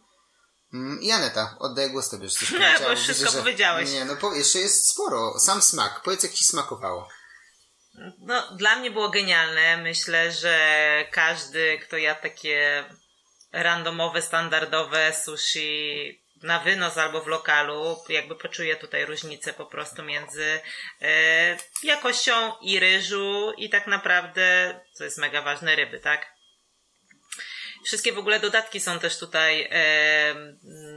Mm, 0.75 1.02
I 1.02 1.11
Aneta, 1.11 1.57
oddaję 1.59 1.90
głos 1.90 2.09
tobie, 2.09 2.28
że 2.28 2.35
coś 2.38 2.50
Nie, 2.52 2.59
powiedziała. 2.59 2.85
bo 2.85 2.90
już 2.90 3.00
Widzę, 3.00 3.14
wszystko 3.14 3.33
że- 3.33 3.38
powiedziałeś. 3.38 3.90
Nie, 3.93 4.05
no 4.05 4.17
po, 4.17 4.33
jeszcze 4.35 4.59
jest 4.59 4.88
sporo. 4.90 5.38
Sam 5.40 5.62
smak. 5.62 6.02
Powiedz, 6.05 6.23
jak 6.23 6.33
ci 6.33 6.45
smakowało. 6.45 7.09
No, 8.19 8.57
dla 8.57 8.76
mnie 8.76 8.90
było 8.90 9.09
genialne. 9.09 9.76
Myślę, 9.76 10.33
że 10.33 10.59
każdy, 11.11 11.78
kto 11.78 11.97
jadł 11.97 12.23
takie 12.23 12.85
randomowe, 13.52 14.23
standardowe 14.23 15.12
sushi 15.12 16.21
na 16.43 16.59
wynos 16.59 16.99
albo 16.99 17.21
w 17.21 17.26
lokalu, 17.26 17.97
jakby 18.09 18.37
poczuje 18.37 18.76
tutaj 18.76 19.05
różnicę 19.05 19.52
po 19.52 19.67
prostu 19.67 20.02
między 20.02 20.61
e, 21.02 21.57
jakością 21.83 22.52
i 22.61 22.81
ryżu 22.81 23.52
i 23.57 23.71
tak 23.71 23.87
naprawdę, 23.87 24.81
co 24.93 25.05
jest 25.05 25.19
mega 25.19 25.43
ważne, 25.43 25.76
ryby, 25.76 26.00
tak? 26.00 26.38
Wszystkie 27.85 28.12
w 28.12 28.18
ogóle 28.18 28.40
dodatki 28.40 28.80
są 28.80 28.99
też 28.99 29.18
tutaj 29.18 29.68
e, 29.73 30.35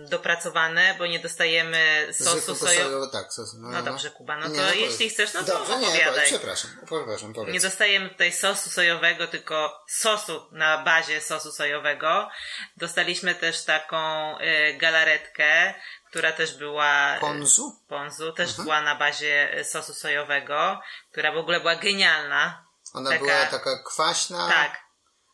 dopracowane, 0.09 0.95
bo 0.97 1.05
nie 1.07 1.19
dostajemy 1.19 2.07
sosu 2.11 2.55
sojowego. 2.55 3.07
tak. 3.07 3.33
Sos, 3.33 3.53
no, 3.57 3.69
No 3.69 3.83
dobrze, 3.83 4.09
Kuba, 4.09 4.37
no 4.37 4.47
Nie, 4.47 4.59
to 4.59 4.61
powiedz. 4.67 4.79
jeśli 4.91 5.09
chcesz, 5.09 5.33
no 5.33 5.39
to 5.43 5.45
Dobrze, 5.45 5.77
nie, 5.77 5.87
opowiadaj. 5.87 6.13
powiedz, 6.13 6.29
przepraszam, 6.29 6.71
przepraszam, 6.85 7.33
powiedz. 7.33 7.53
Nie 7.53 7.59
dostajemy 7.59 8.09
tutaj 8.09 8.33
sosu 8.33 8.69
sojowego, 8.69 9.27
tylko 9.27 9.83
sosu 9.87 10.47
na 10.51 10.77
bazie 10.77 11.21
sosu 11.21 11.51
sojowego. 11.51 12.29
Dostaliśmy 12.77 13.35
też 13.35 13.63
taką 13.63 14.37
y, 14.39 14.73
galaretkę, 14.77 15.73
która 16.09 16.31
też 16.31 16.57
była. 16.57 17.17
y, 17.17 17.19
Ponzu? 17.19 17.79
Ponzu, 17.87 18.33
też 18.33 18.49
Mhm. 18.49 18.63
była 18.65 18.81
na 18.81 18.95
bazie 18.95 19.57
y, 19.59 19.63
sosu 19.65 19.93
sojowego, 19.93 20.81
która 21.11 21.31
w 21.31 21.37
ogóle 21.37 21.59
była 21.59 21.75
genialna. 21.75 22.65
Ona 22.93 23.09
taka- 23.09 23.21
była 23.25 23.45
taka 23.45 23.83
kwaśna, 23.83 24.49
Tak, 24.49 24.80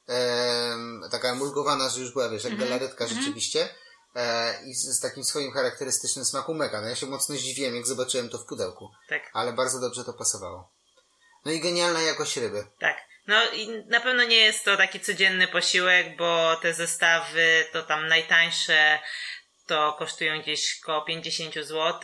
em, 0.07 1.01
taka 1.11 1.35
mulgowana, 1.35 1.89
że 1.89 1.99
już 2.01 2.11
była, 2.13 2.29
wiesz, 2.29 2.43
jak 2.43 2.53
Mhm. 2.53 2.69
galaretka 2.69 3.07
rzeczywiście. 3.07 3.69
E, 4.15 4.53
I 4.65 4.73
z, 4.73 4.83
z 4.97 4.99
takim 4.99 5.23
swoim 5.23 5.51
charakterystycznym 5.51 6.25
smaku 6.25 6.53
mega. 6.53 6.81
No 6.81 6.87
ja 6.87 6.95
się 6.95 7.05
mocno 7.05 7.35
zdziwiłem, 7.35 7.75
jak 7.75 7.87
zobaczyłem 7.87 8.29
to 8.29 8.37
w 8.37 8.45
pudełku. 8.45 8.89
tak, 9.09 9.21
Ale 9.33 9.53
bardzo 9.53 9.79
dobrze 9.79 10.03
to 10.03 10.13
pasowało. 10.13 10.71
No 11.45 11.51
i 11.51 11.59
genialna 11.59 12.01
jakość 12.01 12.37
ryby. 12.37 12.65
tak. 12.79 12.97
No 13.27 13.51
i 13.51 13.83
na 13.87 13.99
pewno 13.99 14.23
nie 14.23 14.35
jest 14.37 14.65
to 14.65 14.77
taki 14.77 14.99
codzienny 14.99 15.47
posiłek, 15.47 16.17
bo 16.17 16.55
te 16.61 16.73
zestawy 16.73 17.65
to 17.73 17.83
tam 17.83 18.07
najtańsze 18.07 18.99
to 19.67 19.95
kosztują 19.99 20.41
gdzieś 20.41 20.79
koło 20.79 21.01
50 21.01 21.53
zł. 21.55 21.99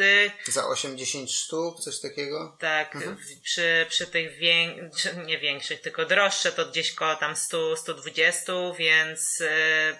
Za 0.48 0.67
80 0.67 1.32
sztuk, 1.32 1.79
coś 1.79 2.00
takiego? 2.00 2.58
Tak, 2.60 2.98
w- 2.98 3.41
przy, 3.41 3.86
przy 3.89 4.08
tych 4.08 4.38
wię... 4.38 4.75
nie 5.25 5.39
większych, 5.39 5.82
tylko 5.82 6.05
droższe 6.05 6.51
to 6.51 6.65
gdzieś 6.65 6.91
koło 6.93 7.15
tam 7.15 7.36
100, 7.36 7.77
120, 7.77 8.53
więc 8.77 9.41
e, 9.41 10.00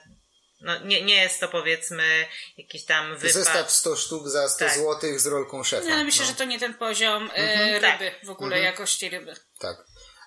no, 0.62 0.80
nie, 0.80 1.02
nie 1.02 1.16
jest 1.22 1.40
to 1.40 1.48
powiedzmy 1.48 2.26
jakiś 2.58 2.86
tam 2.86 3.16
wypad. 3.18 3.32
Zestaw 3.36 3.72
100 3.72 3.96
sztuk 3.96 4.28
za 4.30 4.50
100 4.50 4.60
Tak. 4.60 4.76
zł 4.78 5.20
z 5.20 5.26
rolką 5.26 5.64
szefa. 5.64 5.88
No, 5.88 5.94
ale 5.96 6.04
myślę, 6.04 6.26
No. 6.26 6.32
że 6.32 6.38
to 6.38 6.46
nie 6.46 6.60
ten 6.60 6.74
poziom 6.74 7.30
e, 7.32 7.36
Mhm. 7.36 7.84
ryby, 7.84 8.12
w 8.24 8.30
ogóle 8.30 8.60
jakości 8.60 9.10
ryby. 9.10 9.36
Tak. 9.60 9.78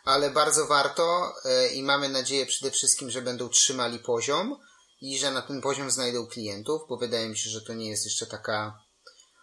Ale 0.05 0.31
bardzo 0.31 0.67
warto 0.67 1.33
e, 1.45 1.69
i 1.69 1.83
mamy 1.83 2.09
nadzieję 2.09 2.47
przede 2.47 2.71
wszystkim, 2.71 3.11
że 3.11 3.23
będą 3.23 3.49
trzymali 3.49 3.99
poziom 3.99 4.61
i 5.07 5.19
że 5.19 5.31
na 5.31 5.43
ten 5.43 5.61
poziom 5.61 5.91
znajdą 5.91 6.27
klientów, 6.27 6.83
bo 6.89 6.97
wydaje 6.97 7.29
mi 7.29 7.39
się, 7.39 7.51
że 7.51 7.63
to 7.63 7.75
nie 7.75 7.89
jest 7.89 8.05
jeszcze 8.05 8.27
taka 8.27 8.83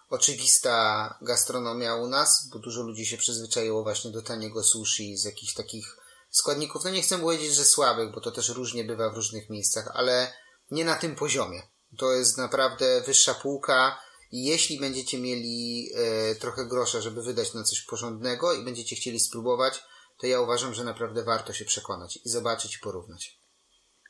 oczywista 0.10 1.17
gastronomia 1.22 1.96
u 1.96 2.08
nas, 2.08 2.50
bo 2.53 2.60
dużo 2.60 2.82
ludzi 2.82 3.05
się 3.05 3.17
przyzwyczaiło 3.17 3.84
właśnie 3.84 4.12
do 4.12 4.22
taniego 4.22 4.63
sushi 4.63 5.17
z 5.17 5.24
jakichś 5.24 5.53
takich 5.53 5.98
składników, 6.29 6.84
no 6.84 6.89
nie 6.89 7.01
chcę 7.01 7.20
powiedzieć, 7.20 7.55
że 7.55 7.65
słabych, 7.65 8.12
bo 8.12 8.22
to 8.22 8.32
też 8.32 8.50
różnie 8.50 8.84
bywa 8.84 9.10
w 9.10 9.15
różnych 9.15 9.50
miejscach, 9.50 9.91
ale 9.93 10.34
nie 10.72 10.86
na 10.86 10.96
tym 10.96 11.15
poziomie. 11.15 11.62
To 11.98 12.13
jest 12.13 12.38
naprawdę 12.38 13.01
wyższa 13.01 13.34
półka 13.34 14.00
i 14.32 14.43
jeśli 14.43 14.79
będziecie 14.79 15.20
mieli 15.20 15.89
e, 15.96 16.36
trochę 16.36 16.65
grosza, 16.65 17.01
żeby 17.01 17.24
wydać 17.24 17.53
na 17.53 17.63
coś 17.63 17.82
porządnego 17.82 18.53
i 18.53 18.63
będziecie 18.63 18.96
chcieli 18.96 19.20
spróbować, 19.20 19.84
to 20.20 20.27
ja 20.27 20.41
uważam, 20.41 20.74
że 20.74 20.84
naprawdę 20.84 21.24
warto 21.24 21.53
się 21.53 21.65
przekonać 21.65 22.20
i 22.25 22.29
zobaczyć 22.29 22.75
i 22.75 22.79
porównać. 22.79 23.43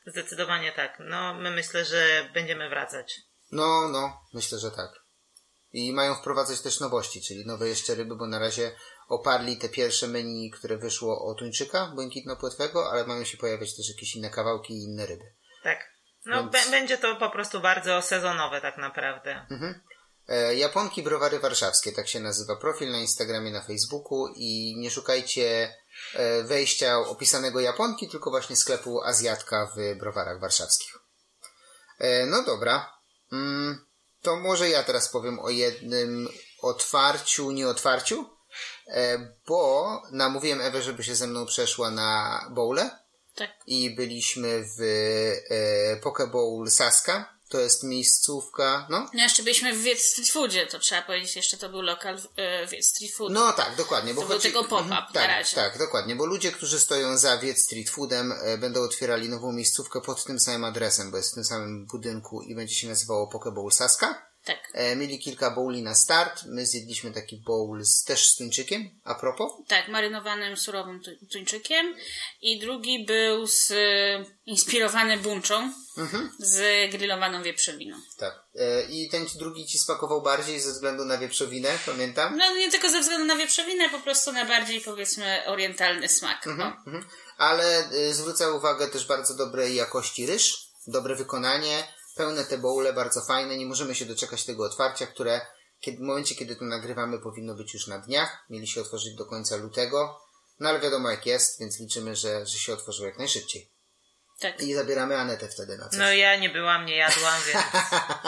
Zdecydowanie 0.06 0.72
tak. 0.72 0.96
No, 1.00 1.34
my 1.34 1.50
myślę, 1.50 1.84
że 1.84 2.30
będziemy 2.34 2.68
wracać. 2.68 3.20
No, 3.52 3.88
no, 3.88 4.20
myślę, 4.34 4.58
że 4.58 4.70
tak. 4.70 4.90
I 5.72 5.92
mają 5.92 6.14
wprowadzać 6.14 6.60
też 6.60 6.80
nowości, 6.80 7.22
czyli 7.22 7.46
nowe 7.46 7.68
jeszcze 7.68 7.94
ryby, 7.94 8.16
bo 8.16 8.26
na 8.26 8.38
razie 8.38 8.72
oparli 9.08 9.56
te 9.56 9.68
pierwsze 9.68 10.08
menu, 10.08 10.50
które 10.50 10.76
wyszło 10.76 11.30
o 11.30 11.34
tuńczyka 11.34 11.92
błękitno-płetwego, 11.94 12.90
ale 12.92 13.06
mają 13.06 13.24
się 13.24 13.36
pojawiać 13.36 13.76
też 13.76 13.88
jakieś 13.88 14.16
inne 14.16 14.30
kawałki 14.30 14.74
i 14.74 14.84
inne 14.84 15.06
ryby. 15.06 15.24
Tak. 15.62 15.94
No, 16.24 16.50
Więc- 16.50 16.70
będzie 16.70 16.98
to 16.98 17.16
po 17.16 17.30
prostu 17.30 17.60
bardzo 17.60 18.02
sezonowe 18.02 18.60
tak 18.60 18.78
naprawdę. 18.78 19.46
E, 19.50 19.80
Japonki 20.56 21.02
Browary 21.02 21.38
Warszawskie, 21.38 21.92
tak 21.92 22.08
się 22.08 22.20
nazywa 22.20 22.56
profil 22.56 22.90
na 22.92 22.98
Instagramie, 22.98 23.50
na 23.50 23.62
Facebooku 23.62 24.26
i 24.36 24.74
nie 24.78 24.90
szukajcie 24.90 25.74
e, 26.14 26.42
wejścia 26.44 26.98
opisanego 26.98 27.60
Japonki, 27.60 28.08
tylko 28.08 28.30
właśnie 28.30 28.56
sklepu 28.56 29.02
Azjatka 29.02 29.72
w 29.76 29.98
Browarach 29.98 30.40
Warszawskich. 30.40 30.94
E, 31.98 32.26
No 32.26 32.42
dobra, 32.42 32.94
Mm, 33.32 33.86
to 34.22 34.36
może 34.36 34.68
ja 34.68 34.82
teraz 34.82 35.08
powiem 35.08 35.40
o 35.40 35.50
jednym 35.50 36.28
otwarciu, 36.62 37.50
nieotwarciu, 37.50 38.30
e, 38.88 39.18
bo 39.46 40.02
namówiłem 40.12 40.60
Ewę, 40.60 40.82
żeby 40.82 41.04
się 41.04 41.14
ze 41.14 41.26
mną 41.26 41.46
przeszła 41.46 41.90
na 41.90 42.40
bowle 42.50 42.90
Tak. 43.34 43.50
i 43.66 43.94
byliśmy 43.94 44.64
w 44.78 44.82
e, 45.50 45.96
Pokeball 45.96 46.70
Saska. 46.70 47.33
To 47.54 47.60
jest 47.60 47.82
miejscówka, 47.82 48.86
no, 48.90 49.08
No 49.14 49.22
jeszcze 49.22 49.42
byliśmy 49.42 49.72
w 49.74 49.82
Wiec 49.82 50.02
Street 50.02 50.30
Foodzie, 50.30 50.66
to 50.66 50.78
trzeba 50.78 51.02
powiedzieć, 51.02 51.36
jeszcze 51.36 51.56
to 51.56 51.68
był 51.68 51.82
lokal 51.82 52.18
e, 52.36 52.66
Wiec 52.66 52.86
Street 52.86 53.12
Food. 53.14 53.32
No 53.32 53.52
tak, 53.52 53.76
dokładnie. 53.76 54.14
Bo 54.14 54.22
To 54.22 54.28
był 54.28 54.38
tylko 54.38 54.64
pop-up 54.64 54.82
Mhm, 54.82 55.04
na 55.04 55.12
tak, 55.12 55.28
razie. 55.28 55.56
Tak, 55.56 55.78
dokładnie, 55.78 56.16
bo 56.16 56.26
ludzie, 56.26 56.52
którzy 56.52 56.80
stoją 56.80 57.18
za 57.18 57.38
Wiec 57.38 57.64
Street 57.64 57.90
Foodem 57.90 58.32
e, 58.32 58.58
będą 58.58 58.82
otwierali 58.82 59.28
nową 59.28 59.52
miejscówkę 59.52 60.00
pod 60.00 60.24
tym 60.24 60.40
samym 60.40 60.64
adresem, 60.64 61.10
bo 61.10 61.16
jest 61.16 61.30
w 61.30 61.34
tym 61.34 61.44
samym 61.44 61.86
budynku 61.86 62.42
i 62.42 62.54
będzie 62.54 62.74
się 62.74 62.88
nazywało 62.88 63.26
Pokeball 63.26 63.72
Saska. 63.72 64.33
Tak. 64.44 64.58
E, 64.74 64.96
mieli 64.96 65.18
kilka 65.18 65.50
bowli 65.50 65.82
na 65.82 65.94
start, 65.94 66.42
my 66.46 66.66
zjedliśmy 66.66 67.10
taki 67.12 67.36
bowl 67.36 67.84
z, 67.84 68.04
też 68.04 68.28
z 68.28 68.36
tuńczykiem, 68.36 68.90
a 69.04 69.14
propos. 69.14 69.52
Tak, 69.68 69.88
marynowanym 69.88 70.56
surowym 70.56 71.00
tu- 71.02 71.26
tuńczykiem. 71.32 71.94
I 72.42 72.58
drugi 72.60 73.04
był 73.06 73.46
z, 73.46 73.70
e, 73.70 74.24
inspirowany 74.46 75.16
bunczą 75.18 75.72
Mhm. 75.98 76.30
z 76.38 76.90
grillowaną 76.90 77.42
wieprzowiną. 77.42 77.96
Tak. 78.18 78.44
E, 78.56 78.82
I 78.82 79.08
ten 79.08 79.26
drugi 79.38 79.66
ci 79.66 79.78
smakował 79.78 80.22
bardziej 80.22 80.60
ze 80.60 80.72
względu 80.72 81.04
na 81.04 81.18
wieprzowinę, 81.18 81.78
pamiętam. 81.86 82.36
No 82.36 82.54
nie 82.56 82.70
tylko 82.70 82.90
ze 82.90 83.00
względu 83.00 83.26
na 83.26 83.36
wieprzowinę, 83.36 83.90
po 83.90 83.98
prostu 83.98 84.32
na 84.32 84.44
bardziej 84.44 84.80
powiedzmy 84.80 85.42
orientalny 85.46 86.08
smak. 86.08 86.46
No. 86.46 86.52
Mhm. 86.86 87.04
Ale 87.38 87.92
y, 87.92 88.14
zwrócę 88.14 88.52
uwagę 88.52 88.88
też 88.88 89.06
bardzo 89.06 89.34
dobrej 89.34 89.74
jakości 89.74 90.26
ryż, 90.26 90.68
dobre 90.86 91.14
wykonanie, 91.16 91.84
pełne 92.16 92.44
te 92.44 92.58
bowle, 92.58 92.92
bardzo 92.92 93.20
fajne. 93.20 93.56
Nie 93.56 93.66
możemy 93.66 93.94
się 93.94 94.04
doczekać 94.04 94.44
tego 94.44 94.64
otwarcia, 94.64 95.06
które 95.06 95.40
kiedy, 95.80 95.98
w 95.98 96.00
momencie, 96.00 96.34
kiedy 96.34 96.56
to 96.56 96.64
nagrywamy, 96.64 97.18
powinno 97.18 97.54
być 97.54 97.74
już 97.74 97.86
na 97.86 97.98
dniach. 97.98 98.44
Mieli 98.50 98.66
się 98.66 98.80
otworzyć 98.80 99.14
do 99.14 99.26
końca 99.26 99.56
lutego. 99.56 100.20
No 100.60 100.68
ale 100.68 100.80
wiadomo 100.80 101.10
jak 101.10 101.26
jest, 101.26 101.60
więc 101.60 101.80
liczymy, 101.80 102.16
że, 102.16 102.46
że 102.46 102.58
się 102.58 102.72
otworzyło 102.72 103.08
jak 103.08 103.18
najszybciej. 103.18 103.70
Tak. 104.40 104.60
I 104.60 104.74
zabieramy 104.74 105.18
Anetę 105.18 105.48
wtedy 105.48 105.78
na 105.78 105.88
coś. 105.88 105.98
No 105.98 106.12
ja 106.12 106.36
nie 106.36 106.50
byłam, 106.50 106.86
nie 106.86 106.96
jadłam, 106.96 107.42
więc 107.46 107.64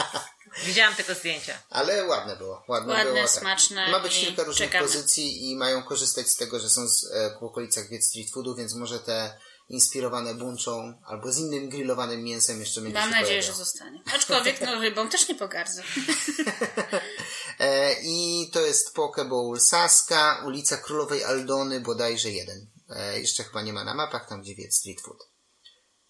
widziałam 0.67 0.95
tylko 0.95 1.15
zdjęcia. 1.15 1.59
Ale 1.71 2.07
ładne 2.07 2.37
było. 2.37 2.65
Ładne, 2.69 2.93
Ładne, 2.93 3.13
było, 3.13 3.23
tak. 3.27 3.31
smaczne 3.31 3.91
Ma 3.91 4.01
być 4.01 4.21
kilka 4.21 4.43
różnych 4.43 4.71
czekamy. 4.71 4.87
pozycji 4.87 5.51
i 5.51 5.57
mają 5.57 5.83
korzystać 5.83 6.29
z 6.29 6.37
tego, 6.37 6.61
że 6.61 6.71
są 6.71 6.89
z, 6.89 7.11
e, 7.13 7.39
w 7.41 7.43
okolicach 7.43 7.85
Street 8.01 8.31
Foodu, 8.35 8.55
więc 8.55 8.75
może 8.75 8.99
te 9.01 9.39
inspirowane 9.69 10.35
bunczą 10.35 11.01
albo 11.07 11.33
z 11.33 11.39
innym 11.39 11.69
grillowanym 11.69 12.23
mięsem 12.23 12.61
jeszcze 12.61 12.81
będzie 12.81 12.99
Mam 12.99 13.11
nadzieję, 13.11 13.43
że 13.43 13.53
zostanie. 13.53 14.03
Aczkolwiek 14.15 14.61
no 14.61 14.81
rybą 14.81 15.09
też 15.09 15.29
nie 15.29 15.35
pogardzę. 15.35 15.83
E, 17.59 17.97
I 18.03 18.51
to 18.53 18.61
jest 18.61 18.95
Pokeball 18.95 19.61
Saska, 19.61 20.43
ulica 20.47 20.77
Królowej 20.77 21.25
Aldony, 21.25 21.81
bodajże 21.81 22.31
jeden. 22.31 22.71
E, 22.91 23.21
jeszcze 23.21 23.45
chyba 23.45 23.63
nie 23.63 23.73
ma 23.73 23.85
na 23.85 23.95
mapach, 23.95 24.29
tam 24.29 24.43
gdzie 24.43 24.55
Wiec 24.55 24.77
Street 24.79 25.01
Food. 25.01 25.19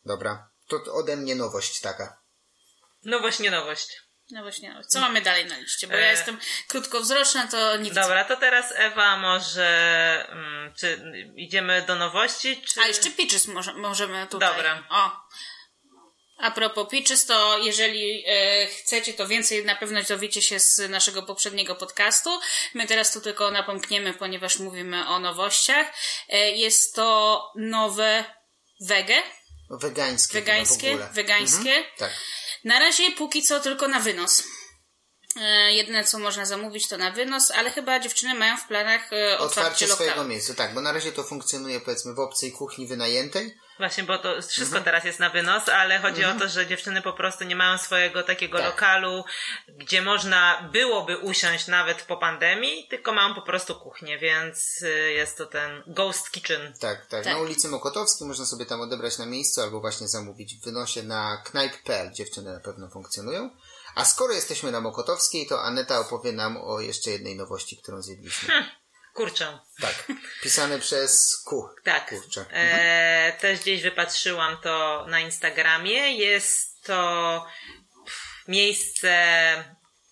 Dobra. 0.05 0.51
To 0.69 0.93
ode 0.93 1.17
mnie 1.17 1.35
nowość 1.35 1.81
taka. 1.81 2.23
Nowość, 3.05 3.39
nie 3.39 3.51
nowość. 3.51 4.06
No 4.31 4.43
właśnie, 4.43 4.81
co 4.89 5.01
mamy 5.01 5.21
dalej 5.21 5.47
na 5.47 5.59
liście? 5.59 5.87
Bo 5.87 5.95
ja 5.95 6.11
jestem 6.11 6.39
krótkowzroczna, 6.69 7.47
to 7.47 7.77
nie 7.77 7.89
widzę. 7.91 8.01
Dobra, 8.01 8.25
to 8.25 8.37
teraz 8.37 8.73
Ewa 8.77 9.17
może, 9.17 10.27
mm, 10.29 10.75
czy 10.79 11.01
idziemy 11.37 11.83
do 11.83 11.95
nowości, 11.95 12.63
czy... 12.63 12.81
A 12.81 12.87
jeszcze 12.87 13.11
Peaches 13.11 13.47
może, 13.47 13.73
możemy 13.73 14.27
tutaj. 14.27 14.57
Dobra. 14.57 14.85
O. 14.91 15.11
A 16.39 16.51
propos 16.51 16.89
Peaches, 16.91 17.27
to 17.27 17.59
jeżeli 17.59 18.25
e, 18.27 18.67
chcecie, 18.67 19.15
to 19.15 19.27
więcej 19.27 19.65
na 19.65 19.77
pewno 19.77 20.03
dowiecie 20.03 20.43
się 20.43 20.61
z 20.61 20.79
naszego 20.91 21.23
poprzedniego 21.23 21.75
podcastu. 21.75 22.41
My 22.75 22.87
teraz 22.87 23.13
tu 23.13 23.21
tylko 23.21 23.51
napomkniemy, 23.51 24.15
ponieważ 24.15 24.59
mówimy 24.59 25.09
o 25.09 25.19
nowościach. 25.19 25.87
E, 26.29 26.51
jest 26.51 26.95
to 26.95 27.43
nowe 27.57 28.25
wege, 28.81 29.23
Wegańskie. 29.71 30.33
wegańskie, 30.41 30.99
wegańskie. 31.13 31.77
Mhm, 31.77 31.85
tak. 31.99 32.11
Na 32.67 32.79
razie 32.79 33.11
póki 33.11 33.43
co 33.43 33.61
tylko 33.61 33.89
na 33.89 34.01
wynos. 34.01 34.45
E, 35.37 35.73
Jedyne 35.73 36.05
co 36.05 36.19
można 36.19 36.47
zamówić 36.47 36.89
to 36.89 36.97
na 36.97 37.11
wynos, 37.11 37.51
ale 37.51 37.71
chyba 37.71 38.01
dziewczyny 38.01 38.35
mają 38.35 38.57
w 38.57 38.67
planach 38.67 39.13
e, 39.13 39.39
otwarcie 39.39 39.45
Otwarcie 39.45 39.89
swojego 39.89 40.25
miejsca, 40.25 40.55
tak, 40.55 40.75
bo 40.75 40.81
na 40.81 40.93
razie 40.93 41.13
to 41.13 41.23
funkcjonuje 41.25 41.81
powiedzmy 41.81 42.15
w 42.15 42.19
obcej 42.19 42.53
kuchni 42.53 42.87
wynajętej. 42.87 43.55
Właśnie, 43.79 44.05
bo 44.05 44.19
to 44.19 44.29
Mhm. 44.29 44.49
wszystko 44.49 44.81
teraz 44.81 45.05
jest 45.05 45.19
na 45.19 45.31
wynos, 45.31 45.69
ale 45.69 45.99
chodzi 45.99 46.25
o 46.25 46.35
to, 46.35 46.49
że 46.49 46.67
dziewczyny 46.67 47.03
po 47.03 47.13
prostu 47.13 47.45
nie 47.45 47.57
mają 47.57 47.79
swojego 47.79 48.23
takiego 48.23 48.59
Tak. 48.59 48.67
lokalu, 48.67 49.25
gdzie 49.69 50.03
można 50.03 50.69
byłoby 50.73 51.19
usiąść 51.19 51.67
nawet 51.67 52.03
po 52.03 52.17
pandemii, 52.17 52.87
tylko 52.91 53.13
mają 53.13 53.35
po 53.35 53.43
prostu 53.43 53.75
kuchnię, 53.75 54.19
więc 54.19 54.83
y, 54.83 55.13
jest 55.13 55.39
to 55.39 55.47
ten 55.47 55.83
ghost 55.87 56.31
kitchen. 56.31 56.73
Tak, 56.81 57.07
tak, 57.07 57.25
Tak. 57.25 57.35
Na 57.35 57.39
ulicy 57.41 57.69
Mokotowskiej 57.69 58.27
można 58.29 58.47
sobie 58.47 58.67
tam 58.67 58.81
odebrać 58.81 59.19
na 59.19 59.27
miejscu 59.27 59.61
albo 59.61 59.81
właśnie 59.81 60.09
zamówić 60.09 60.55
w 60.57 60.65
wynosie 60.65 61.03
na 61.03 61.43
knajp.pl. 61.45 62.13
Dziewczyny 62.13 62.53
na 62.53 62.61
pewno 62.61 62.89
funkcjonują. 62.91 63.51
A 63.95 64.05
skoro 64.05 64.33
jesteśmy 64.33 64.73
na 64.73 64.81
Mokotowskiej, 64.81 65.47
to 65.47 65.63
Aneta 65.63 65.99
opowie 66.01 66.33
nam 66.33 66.57
o 66.57 66.81
jeszcze 66.81 67.11
jednej 67.11 67.37
nowości, 67.37 67.77
którą 67.77 68.03
zjedliśmy. 68.03 68.49
Kurczę. 69.17 69.59
Tak. 69.81 69.95
Pisane 70.43 70.79
przez 70.79 71.43
Ku. 71.47 71.69
Tak. 71.85 72.09
Kurczę. 72.09 72.45
E, 72.51 73.33
też 73.41 73.61
gdzieś 73.61 73.83
wypatrzyłam 73.83 74.61
to 74.61 75.05
na 75.09 75.21
Instagramie. 75.21 76.17
Jest 76.17 76.83
to 76.85 77.47
miejsce 78.49 79.15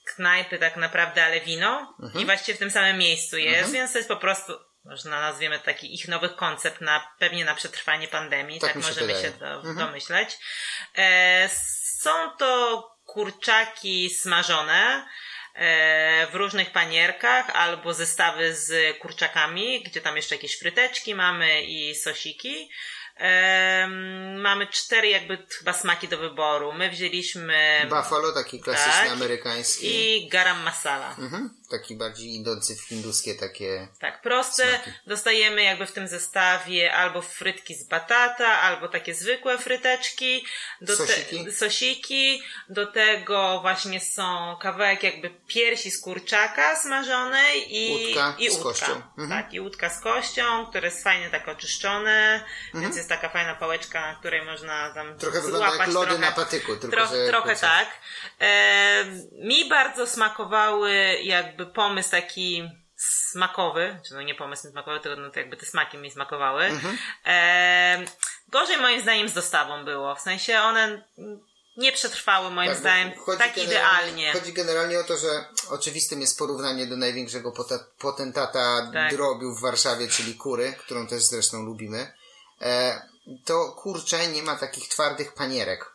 knajpy 0.05 0.59
tak 0.59 0.77
naprawdę, 0.77 1.25
ale 1.25 1.41
wino. 1.41 1.97
Mhm. 2.03 2.23
I 2.23 2.27
właściwie 2.27 2.57
w 2.57 2.59
tym 2.59 2.71
samym 2.71 2.99
miejscu 2.99 3.37
jest, 3.39 3.73
więc 3.73 3.93
to 3.93 3.99
jest 3.99 4.09
po 4.09 4.17
prostu, 4.17 4.53
można 4.85 5.21
nazwiemy 5.21 5.59
taki 5.61 5.95
ich 5.95 6.09
nowy 6.09 6.29
koncept 6.29 6.81
na, 6.81 7.09
pewnie 7.19 7.45
na 7.45 7.55
przetrwanie 7.55 8.09
pandemii. 8.09 8.61
Tak 8.61 8.73
Tak, 8.73 8.83
możemy 8.83 9.07
wydaje. 9.07 9.25
się 9.25 9.31
do, 9.39 9.47
Mhm. 9.55 9.77
domyśleć. 9.77 10.39
E, 10.99 11.49
są 12.01 12.37
to 12.39 12.91
kurczaki 13.07 14.11
smażone 14.11 15.07
w 16.31 16.35
różnych 16.35 16.71
panierkach 16.73 17.51
albo 17.51 17.95
zestawy 17.95 18.55
z 18.55 18.99
kurczakami, 18.99 19.83
gdzie 19.83 20.01
tam 20.01 20.17
jeszcze 20.17 20.35
jakieś 20.35 20.59
fryteczki 20.59 21.15
mamy 21.15 21.63
i 21.63 21.95
sosiki. 21.95 22.71
Em, 23.17 24.41
mamy 24.41 24.67
cztery 24.67 25.09
jakby 25.09 25.47
chyba 25.59 25.73
smaki 25.73 26.09
do 26.09 26.19
wyboru. 26.19 26.73
My 26.73 26.91
wzięliśmy 26.91 27.87
Buffalo, 27.91 28.33
taki 28.33 28.61
klasyczny 28.61 28.93
Tak. 29.03 29.13
amerykański. 29.13 29.87
i 29.87 30.29
garam 30.29 30.63
masala. 30.63 31.17
Mhm. 31.19 31.51
Taki 31.71 31.97
bardziej 31.97 32.35
idący 32.35 32.77
w 32.77 32.81
hinduskie 32.81 33.35
takie. 33.35 33.89
Tak, 34.01 34.23
proste. 34.23 34.69
Smaki. 34.69 34.91
Dostajemy 35.07 35.63
jakby 35.63 35.87
w 35.87 35.93
tym 35.93 36.09
zestawie 36.09 36.93
albo 36.95 37.23
frytki 37.23 37.75
z 37.75 37.85
batata, 37.89 38.61
albo 38.61 38.89
takie 38.89 39.15
zwykłe 39.15 39.59
fryteczki. 39.59 40.47
Do 40.81 40.97
Sosiki. 40.97 41.45
Te, 41.45 41.53
sosiki. 41.53 42.43
Do 42.69 42.87
tego 42.87 43.59
właśnie 43.61 44.01
są 44.01 44.57
kawałek 44.61 45.03
jakby 45.03 45.31
piersi 45.47 45.91
z 45.91 46.01
kurczaka 46.01 46.77
smażonej 46.77 47.77
i, 47.77 48.07
Łódka 48.07 48.37
i 48.39 48.51
z 48.51 48.53
łódka. 48.53 48.65
kością. 48.69 49.03
Mhm. 49.19 49.43
Tak, 49.43 49.55
i 49.55 49.61
łódka 49.61 49.91
z 49.91 50.01
kością, 50.01 50.67
które 50.67 50.89
jest 50.89 51.03
fajnie 51.03 51.31
tak 51.31 51.49
oczyszczone, 51.49 52.45
więc 52.75 52.97
jest 52.97 53.09
taka 53.09 53.29
fajna 53.29 53.55
pałeczka, 53.55 54.01
na 54.01 54.15
której 54.15 54.43
można 54.45 54.91
tam 54.95 55.19
Trochę 55.19 55.41
wygląda 55.41 55.77
jak 55.77 55.89
lody 55.89 56.07
trochę, 56.07 56.21
na 56.21 56.33
patyku, 56.33 56.77
tylko 56.77 56.97
Tro, 56.97 57.09
trochę 57.29 57.57
tak. 57.57 57.89
E, 58.41 59.05
mi 59.33 59.69
bardzo 59.69 60.07
smakowały 60.07 61.19
jakby 61.55 61.67
pomysł 61.67 62.11
taki 62.11 62.71
smakowy, 62.97 64.01
czy 64.09 64.15
no 64.15 64.23
nie 64.23 64.35
pomysł 64.35 64.71
smakowy, 64.71 65.01
tylko 65.01 65.21
no 65.21 65.31
to 65.31 65.39
jakby 65.39 65.57
te 65.57 65.67
smaki 65.67 65.99
mi 65.99 66.11
smakowały. 66.11 66.65
Mhm. 66.65 66.99
E, 67.27 68.05
gorzej 68.49 68.77
moim 68.77 69.03
zdaniem 69.03 69.29
z 69.29 69.33
dostawą 69.33 69.85
było, 69.85 70.15
w 70.15 70.21
sensie 70.21 70.61
one 70.61 71.05
nie 71.77 71.93
przetrwały 71.93 72.51
moim 72.51 72.71
Tak, 72.71 72.79
zdaniem 72.79 73.13
tak 73.39 73.59
idealnie. 73.59 74.33
Chodzi 74.33 74.53
generalnie 74.53 74.99
o 74.99 75.05
to, 75.05 75.17
że 75.17 75.45
oczywistym 75.71 76.21
jest 76.21 76.39
porównanie 76.39 76.87
do 76.87 76.97
największego 76.97 77.53
potentata 77.99 78.91
Tak. 78.93 79.11
drobiu 79.11 79.55
w 79.55 79.61
Warszawie, 79.61 80.09
czyli 80.09 80.35
kury, 80.35 80.75
którą 80.79 81.07
też 81.07 81.23
zresztą 81.23 81.63
lubimy. 81.63 82.13
E, 82.61 83.03
to 83.45 83.73
kurcze 83.73 84.29
nie 84.29 84.43
ma 84.43 84.57
takich 84.57 84.89
twardych 84.89 85.35
panierek. 85.35 85.95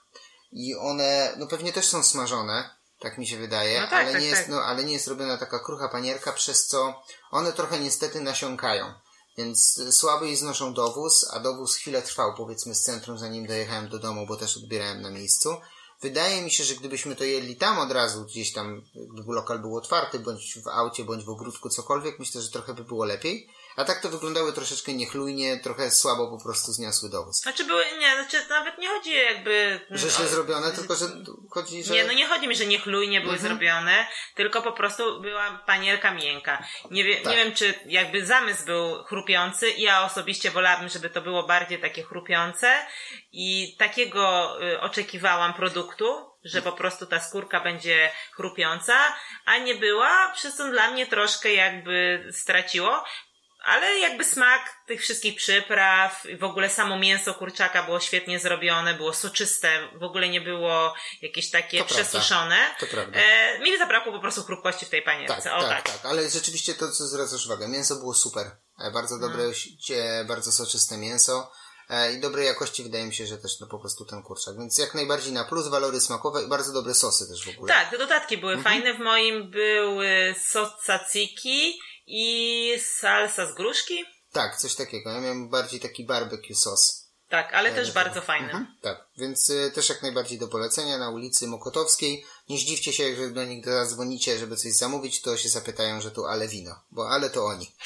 I 0.51 0.75
one, 0.75 1.33
no 1.37 1.47
pewnie 1.47 1.73
też 1.73 1.85
są 1.85 2.03
smażone, 2.03 2.78
tak 2.99 3.17
mi 3.17 3.27
się 3.27 3.37
wydaje, 3.37 3.81
No 3.81 3.87
tak, 3.87 3.93
ale, 3.93 4.11
tak, 4.11 4.21
nie 4.21 4.27
jest, 4.27 4.41
tak. 4.41 4.49
no, 4.49 4.61
ale 4.61 4.83
nie 4.83 4.93
jest 4.93 5.07
robiona 5.07 5.37
taka 5.37 5.59
krucha 5.59 5.89
panierka, 5.89 6.33
przez 6.33 6.67
co 6.67 7.03
one 7.31 7.53
trochę 7.53 7.79
niestety 7.79 8.21
nasiąkają. 8.21 8.93
Więc 9.37 9.81
słabiej 9.91 10.35
znoszą 10.35 10.73
dowóz, 10.73 11.25
a 11.33 11.39
dowóz 11.39 11.75
chwilę 11.75 12.01
trwał, 12.01 12.35
powiedzmy, 12.35 12.75
z 12.75 12.81
centrum, 12.81 13.17
zanim 13.17 13.47
dojechałem 13.47 13.89
do 13.89 13.99
domu, 13.99 14.25
bo 14.27 14.37
też 14.37 14.57
odbierałem 14.57 15.01
na 15.01 15.09
miejscu. 15.09 15.55
Wydaje 16.01 16.41
mi 16.41 16.51
się, 16.51 16.63
że 16.63 16.75
gdybyśmy 16.75 17.15
to 17.15 17.23
jedli 17.23 17.55
tam 17.55 17.79
od 17.79 17.91
razu, 17.91 18.25
gdzieś 18.25 18.53
tam, 18.53 18.81
gdyby 19.13 19.33
lokal 19.33 19.59
był 19.59 19.77
otwarty, 19.77 20.19
bądź 20.19 20.59
w 20.63 20.67
aucie, 20.67 21.03
bądź 21.03 21.23
w 21.23 21.29
ogródku, 21.29 21.69
cokolwiek, 21.69 22.19
myślę, 22.19 22.41
że 22.41 22.49
trochę 22.51 22.73
by 22.73 22.83
było 22.83 23.05
lepiej. 23.05 23.49
A 23.79 23.85
tak 23.85 24.01
to 24.01 24.09
wyglądały 24.09 24.53
troszeczkę 24.53 24.93
niechlujnie, 24.93 25.59
trochę 25.59 25.91
słabo 25.91 26.37
po 26.37 26.43
prostu 26.43 26.71
zniosły 26.71 27.09
dowóz. 27.09 27.41
Znaczy 27.41 27.63
były, 27.63 27.85
nie, 27.99 28.13
znaczy 28.13 28.49
nawet 28.49 28.77
nie 28.77 28.87
chodzi 28.87 29.13
jakby... 29.13 29.79
Że 29.89 30.09
źle 30.09 30.27
zrobione, 30.27 30.71
tylko 30.71 30.95
że 30.95 31.05
tu 31.25 31.47
chodzi, 31.51 31.83
że... 31.83 31.93
Nie, 31.93 32.03
no 32.03 32.13
nie 32.13 32.27
chodzi 32.27 32.47
mi, 32.47 32.55
że 32.55 32.65
niechlujnie 32.65 33.21
były 33.21 33.33
Mhm. 33.33 33.49
zrobione, 33.49 34.07
tylko 34.35 34.61
po 34.61 34.71
prostu 34.71 35.21
była 35.21 35.63
panierka 35.65 36.13
miękka. 36.13 36.63
Nie, 36.91 37.03
wie, 37.03 37.15
Tak. 37.15 37.31
nie 37.31 37.37
wiem, 37.37 37.55
czy 37.55 37.73
jakby 37.85 38.25
zamysł 38.25 38.65
był 38.65 39.03
chrupiący. 39.03 39.69
Ja 39.71 40.03
osobiście 40.03 40.51
wolałabym, 40.51 40.89
żeby 40.89 41.09
to 41.09 41.21
było 41.21 41.43
bardziej 41.43 41.81
takie 41.81 42.03
chrupiące 42.03 42.85
i 43.31 43.75
takiego 43.79 44.55
y, 44.71 44.81
oczekiwałam 44.81 45.53
produktu, 45.53 46.29
że 46.43 46.61
po 46.61 46.71
prostu 46.71 47.05
ta 47.05 47.19
skórka 47.19 47.59
będzie 47.59 48.11
chrupiąca, 48.31 48.95
a 49.45 49.57
nie 49.57 49.75
była, 49.75 50.31
przez 50.35 50.55
co 50.55 50.71
dla 50.71 50.91
mnie 50.91 51.07
troszkę 51.07 51.53
jakby 51.53 52.27
straciło. 52.31 53.03
Ale 53.63 53.99
jakby 53.99 54.25
smak 54.25 54.61
tych 54.87 55.01
wszystkich 55.01 55.35
przypraw, 55.35 56.25
i 56.25 56.37
w 56.37 56.43
ogóle 56.43 56.69
samo 56.69 56.97
mięso 56.99 57.33
kurczaka 57.33 57.83
było 57.83 57.99
świetnie 57.99 58.39
zrobione, 58.39 58.93
było 58.93 59.13
soczyste, 59.13 59.87
w 59.99 60.03
ogóle 60.03 60.29
nie 60.29 60.41
było 60.41 60.93
jakieś 61.21 61.51
takie 61.51 61.79
To 61.79 61.85
prawda. 61.85 62.03
przesuszone. 62.03 62.75
To 62.79 62.85
prawda. 62.87 63.19
E, 63.19 63.59
mi 63.59 63.77
zabrakło 63.77 64.11
po 64.13 64.19
prostu 64.19 64.43
chrupkości 64.43 64.85
w 64.85 64.89
tej 64.89 65.01
panierce. 65.01 65.49
Tak, 65.49 65.53
o 65.63 65.67
tak, 65.67 65.83
tak. 65.83 65.97
tak, 65.97 66.05
ale 66.11 66.29
rzeczywiście 66.29 66.73
to, 66.73 66.91
co 66.91 67.07
zwracasz 67.07 67.45
uwagę, 67.45 67.67
mięso 67.67 67.95
było 67.95 68.13
super. 68.13 68.45
E, 68.79 68.91
Bardzo 68.91 69.19
dobre, 69.19 69.43
No. 69.47 69.53
cie- 69.87 70.25
bardzo 70.27 70.51
soczyste 70.51 70.97
mięso 70.97 71.51
e, 71.89 72.13
i 72.13 72.19
dobrej 72.19 72.45
jakości 72.45 72.83
wydaje 72.83 73.05
mi 73.05 73.13
się, 73.15 73.25
że 73.25 73.37
też 73.37 73.51
no 73.61 73.67
po 73.67 73.79
prostu 73.79 74.05
ten 74.05 74.23
kurczak. 74.23 74.57
Więc 74.57 74.77
jak 74.77 74.95
najbardziej 74.95 75.33
na 75.33 75.45
plus, 75.45 75.67
walory 75.67 76.01
smakowe 76.01 76.43
i 76.43 76.47
bardzo 76.47 76.73
dobre 76.73 76.93
sosy 76.93 77.27
też 77.27 77.45
w 77.45 77.49
ogóle. 77.57 77.73
Tak, 77.73 77.89
te 77.91 77.97
dodatki 77.97 78.37
były 78.37 78.53
Mhm. 78.53 78.75
fajne. 78.75 78.93
W 78.97 78.99
moim 79.03 79.51
były 79.51 80.35
sos 80.49 80.69
tzatziki 80.83 81.79
i 82.09 82.73
salsa 82.99 83.45
z 83.45 83.55
gruszki. 83.55 84.05
Tak, 84.31 84.57
coś 84.57 84.75
takiego. 84.75 85.09
Ja 85.09 85.21
miałem 85.21 85.49
bardziej 85.49 85.79
taki 85.79 86.05
barbecue 86.05 86.55
sos. 86.55 87.09
Tak, 87.29 87.53
ale 87.53 87.71
też 87.71 87.91
bardzo 87.91 88.21
fajny. 88.21 88.45
Mhm, 88.45 88.77
tak, 88.81 89.07
więc 89.17 89.49
y, 89.49 89.71
też 89.75 89.89
jak 89.89 90.01
najbardziej 90.01 90.39
do 90.39 90.47
polecenia 90.47 90.97
na 90.97 91.09
ulicy 91.09 91.47
Mokotowskiej. 91.47 92.25
Nie 92.49 92.57
zdziwcie 92.57 92.93
się, 92.93 93.15
że 93.15 93.29
do 93.29 93.43
nich 93.43 93.65
zadzwonicie, 93.65 94.39
żeby 94.39 94.55
coś 94.55 94.73
zamówić, 94.73 95.21
to 95.21 95.37
się 95.37 95.49
zapytają, 95.49 96.01
że 96.01 96.11
tu 96.11 96.25
ale 96.25 96.47
wino, 96.47 96.75
bo 96.91 97.09
ale 97.09 97.29
to 97.29 97.45
oni. 97.45 97.71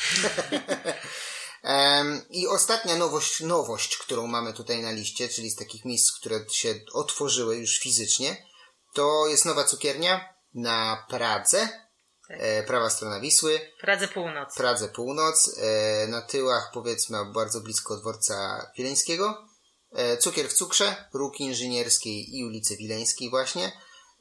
Em, 1.63 2.21
I 2.29 2.47
ostatnia 2.47 2.95
nowość, 2.95 3.39
nowość, 3.39 3.97
którą 3.97 4.27
mamy 4.27 4.53
tutaj 4.53 4.81
na 4.81 4.91
liście, 4.91 5.29
czyli 5.29 5.49
z 5.49 5.55
takich 5.55 5.85
miejsc, 5.85 6.11
które 6.11 6.45
się 6.51 6.75
otworzyły 6.93 7.57
już 7.57 7.79
fizycznie, 7.79 8.45
to 8.93 9.27
jest 9.27 9.45
nowa 9.45 9.63
cukiernia 9.63 10.33
na 10.53 11.05
Pradze, 11.09 11.82
e, 12.39 12.63
prawa 12.63 12.89
strona 12.89 13.19
Wisły. 13.19 13.59
Pradze 13.81 14.07
Północ. 14.07 14.55
Pradze 14.55 14.89
Północ, 14.89 15.57
e, 15.57 16.07
na 16.07 16.21
tyłach 16.21 16.71
powiedzmy 16.73 17.17
bardzo 17.33 17.61
blisko 17.61 17.97
dworca 17.97 18.67
Wileńskiego. 18.77 19.47
E, 19.91 20.17
cukier 20.17 20.49
w 20.49 20.53
cukrze, 20.53 21.09
Róg 21.13 21.39
Inżynierskiej 21.39 22.37
i 22.37 22.45
ulicy 22.45 22.77
Wileńskiej 22.77 23.29
właśnie. 23.29 23.71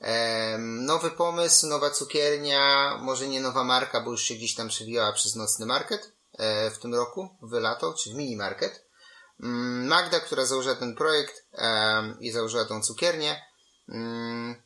E, 0.01 0.59
nowy 0.59 1.11
pomysł, 1.11 1.67
nowa 1.67 1.91
cukiernia, 1.91 2.97
może 3.03 3.29
nie 3.29 3.41
nowa 3.41 3.65
marka, 3.65 4.01
bo 4.01 4.11
już 4.11 4.23
się 4.23 4.35
gdzieś 4.35 4.55
tam 4.55 4.69
przewijała 4.69 5.13
przez 5.13 5.37
nocny 5.37 5.67
market 5.67 6.13
e, 6.39 6.71
w 6.71 6.79
tym 6.79 6.95
roku, 6.95 7.29
w 7.43 7.53
lato, 7.53 7.95
czy 7.95 8.11
w 8.11 8.15
mini 8.15 8.37
market. 8.37 8.85
Mm, 9.43 9.87
Magda, 9.87 10.21
która 10.21 10.47
założyła 10.47 10.75
ten 10.75 10.95
projekt 10.95 11.47
e, 11.53 12.03
i 12.21 12.31
założyła 12.31 12.65
tą 12.65 12.83
cukiernię, 12.83 13.43
mm, 13.89 14.63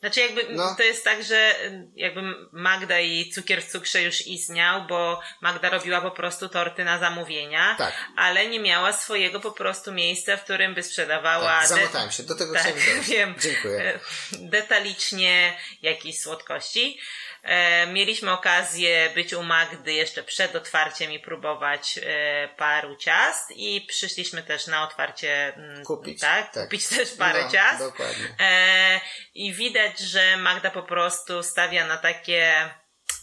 Znaczy 0.00 0.20
jakby 0.20 0.46
No. 0.50 0.74
to 0.76 0.82
jest 0.82 1.04
tak, 1.04 1.24
że 1.24 1.54
jakby 1.94 2.20
Magda 2.52 3.00
i 3.00 3.30
cukier 3.30 3.62
w 3.62 3.70
cukrze 3.72 4.02
już 4.02 4.26
istniał, 4.26 4.86
bo 4.86 5.20
Magda 5.40 5.70
robiła 5.70 6.00
po 6.00 6.10
prostu 6.10 6.48
torty 6.48 6.84
na 6.84 6.98
zamówienia, 6.98 7.74
Tak. 7.78 7.94
ale 8.16 8.46
nie 8.46 8.60
miała 8.60 8.92
swojego 8.92 9.40
po 9.40 9.52
prostu 9.52 9.92
miejsca, 9.92 10.36
w 10.36 10.44
którym 10.44 10.74
by 10.74 10.82
sprzedawała 10.82 11.58
Tak, 11.58 11.68
zamotałem 11.68 12.10
się, 12.10 12.22
do 12.22 12.34
tego 12.34 12.52
tak, 12.54 12.62
chciałem 12.62 12.78
dojść. 12.96 13.10
wiem. 13.10 13.34
Dziękuję. 13.40 13.80
E, 13.94 14.00
Detalicznie 14.38 15.56
jakieś 15.82 16.20
słodkości. 16.20 16.98
E, 17.42 17.86
mieliśmy 17.86 18.32
okazję 18.32 19.10
być 19.14 19.32
u 19.32 19.42
Magdy 19.42 19.92
jeszcze 19.92 20.22
przed 20.22 20.56
otwarciem 20.56 21.12
i 21.12 21.20
próbować 21.20 21.98
e, 22.02 22.48
paru 22.56 22.96
ciast 22.96 23.50
i 23.50 23.86
przyszliśmy 23.88 24.42
też 24.42 24.66
na 24.66 24.84
otwarcie 24.84 25.54
mm, 25.54 25.84
Kupić, 25.84 26.20
tak, 26.20 26.52
tak. 26.52 26.64
kupić 26.64 26.88
też 26.88 27.10
parę 27.12 27.44
No, 27.44 27.50
ciast. 27.50 27.78
dokładnie. 27.78 28.26
E, 28.40 29.00
I 29.34 29.52
widać, 29.52 29.98
że 29.98 30.36
Magda 30.36 30.70
po 30.70 30.82
prostu 30.82 31.42
stawia 31.42 31.86
na 31.86 31.96
takie 31.96 32.70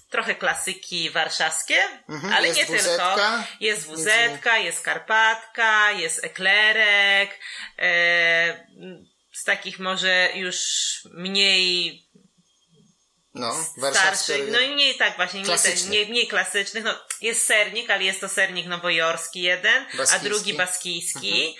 trochę 0.09 0.35
klasyki 0.35 1.09
warszawskie, 1.09 1.83
Mhm, 2.09 2.33
ale 2.33 2.49
nie 2.49 2.65
WZ-ka, 2.65 3.15
tylko. 3.15 3.43
Jest 3.59 3.87
WZ, 3.87 4.09
jest 4.63 4.81
Karpatka, 4.81 5.91
jest 5.91 6.23
eklerek. 6.23 7.39
E, 7.79 8.67
z 9.33 9.43
takich 9.43 9.79
może 9.79 10.29
już 10.33 10.57
mniej 11.13 12.04
No, 13.35 13.65
starszych, 13.91 14.51
no 14.51 14.59
i 14.59 14.73
mniej 14.73 14.97
tak 14.97 15.15
właśnie, 15.15 15.41
nie, 15.41 15.89
nie, 15.89 16.05
mniej 16.05 16.27
klasycznych. 16.27 16.83
No, 16.83 16.93
jest 17.21 17.45
sernik, 17.45 17.89
ale 17.89 18.03
jest 18.03 18.21
to 18.21 18.29
sernik 18.29 18.67
nowojorski 18.67 19.41
jeden, 19.41 19.85
a 19.93 19.97
Baskijski. 19.97 20.25
drugi 20.29 20.53
baskijski. 20.53 21.57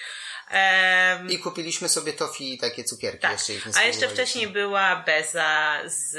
Em, 0.50 1.32
I 1.32 1.40
kupiliśmy 1.40 1.90
sobie 1.90 2.14
tofi 2.14 2.54
i 2.54 2.58
takie 2.58 2.84
cukierki. 2.84 3.20
tak. 3.22 3.32
Jeszcze 3.32 3.54
ich 3.54 3.66
nie 3.66 3.72
A 3.78 3.84
jeszcze 3.84 4.10
wcześniej 4.10 4.48
była 4.48 4.96
beza 4.96 5.80
z, 5.86 6.16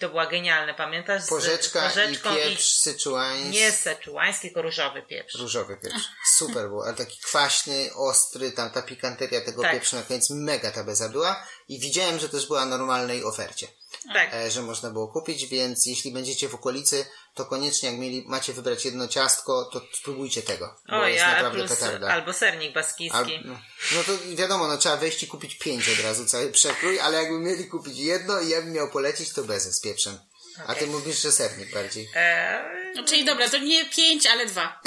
to 0.00 0.08
była 0.08 0.26
genialne, 0.26 0.74
pamiętasz? 0.74 1.22
Z 1.22 1.28
Porzeczka, 1.28 1.82
porzeczką 1.88 2.36
i 2.36 2.38
pieprz 2.38 2.64
syczuański. 2.64 3.50
nie 3.50 3.72
seczułański, 3.72 4.40
tylko 4.48 4.62
różowy 4.62 5.02
pieprz. 5.02 5.34
Różowy 5.34 5.76
pieprz. 5.76 6.04
Super 6.38 6.68
był, 6.68 6.82
ale 6.82 6.94
taki 6.94 7.18
kwaśny, 7.20 7.90
ostry, 7.94 8.52
tam 8.52 8.70
ta 8.70 8.82
pikanteria 8.82 9.40
tego 9.40 9.62
Tak. 9.62 9.72
pieprzu 9.72 9.96
na 9.96 10.02
koniec, 10.02 10.30
mega 10.30 10.70
ta 10.70 10.84
beza 10.84 11.08
była. 11.08 11.46
I 11.68 11.78
widziałem, 11.80 12.18
że 12.18 12.28
też 12.28 12.46
była 12.46 12.66
normalnej 12.66 13.24
ofercie, 13.24 13.66
Tak. 14.14 14.34
e, 14.34 14.50
że 14.50 14.62
można 14.62 14.90
było 14.90 15.08
kupić, 15.08 15.46
więc 15.46 15.86
jeśli 15.86 16.12
będziecie 16.12 16.48
w 16.48 16.54
okolicy, 16.54 17.06
to 17.34 17.44
koniecznie 17.44 17.90
jak 17.90 17.98
mieli, 17.98 18.24
macie 18.28 18.52
wybrać 18.52 18.84
jedno 18.84 19.08
ciastko, 19.08 19.64
to 19.72 19.80
spróbujcie 19.92 20.42
tego, 20.42 20.76
bo 20.88 20.96
O 21.00 21.06
jest 21.06 21.18
ja, 21.20 21.32
naprawdę 21.32 21.58
plus 21.58 21.70
petarda. 21.78 22.08
albo 22.08 22.32
sernik 22.32 22.68
Al, 22.68 22.82
baskijski. 22.82 23.40
no, 23.44 23.58
no 23.96 24.02
to 24.04 24.12
wiadomo, 24.36 24.68
no 24.68 24.76
trzeba 24.78 24.96
wejść 24.96 25.22
i 25.22 25.26
kupić 25.26 25.54
pięć 25.58 25.88
od 25.88 26.04
razu, 26.04 26.26
cały 26.26 26.52
przekrój, 26.52 27.00
ale 27.00 27.22
jakby 27.22 27.38
mieli 27.38 27.64
kupić 27.68 27.98
jedno 27.98 28.40
i 28.40 28.48
ja 28.48 28.62
bym 28.62 28.72
miał 28.72 28.88
polecić, 28.90 29.32
to 29.32 29.44
bezę 29.44 29.72
z 29.72 29.80
pieprzem. 29.80 30.18
A 30.66 30.74
ty 30.74 30.86
mówisz, 30.86 31.22
że 31.22 31.32
sernik 31.32 31.74
bardziej. 31.74 32.08
E, 32.14 32.80
No, 32.96 33.04
czyli 33.04 33.24
dobra, 33.24 33.50
to 33.50 33.58
nie 33.58 33.84
pięć, 33.84 34.26
ale 34.26 34.46
dwa. 34.46 34.80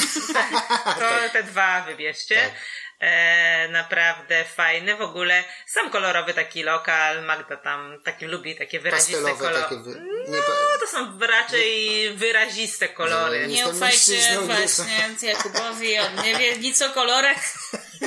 to 0.99 1.29
te 1.33 1.43
dwa 1.43 1.81
wybierzcie. 1.85 2.35
Tak. 2.35 2.53
E, 2.99 3.67
naprawdę 3.67 4.45
fajny. 4.45 4.95
W 4.95 5.01
ogóle 5.01 5.43
sam 5.67 5.89
kolorowy 5.89 6.33
taki 6.33 6.63
lokal. 6.63 7.25
Magda 7.25 7.57
tam 7.57 8.01
taki 8.05 8.25
lubi 8.25 8.55
takie 8.55 8.79
wyraziste 8.79 9.35
kolory. 9.35 9.77
Wy... 9.77 10.01
No 10.27 10.37
to 10.79 10.87
są 10.87 11.19
raczej 11.19 12.13
wyraziste 12.13 12.89
kolory. 12.89 13.41
No, 13.41 13.47
Nie 13.47 13.67
ufajcie 13.67 14.39
właśnie 14.45 15.29
Jakubowi, 15.33 15.99
on 15.99 16.15
nie 16.23 16.37
wie 16.37 16.57
nic 16.57 16.81
o 16.81 16.89
kolorach. 16.89 17.43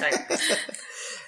Tak. 0.01 0.29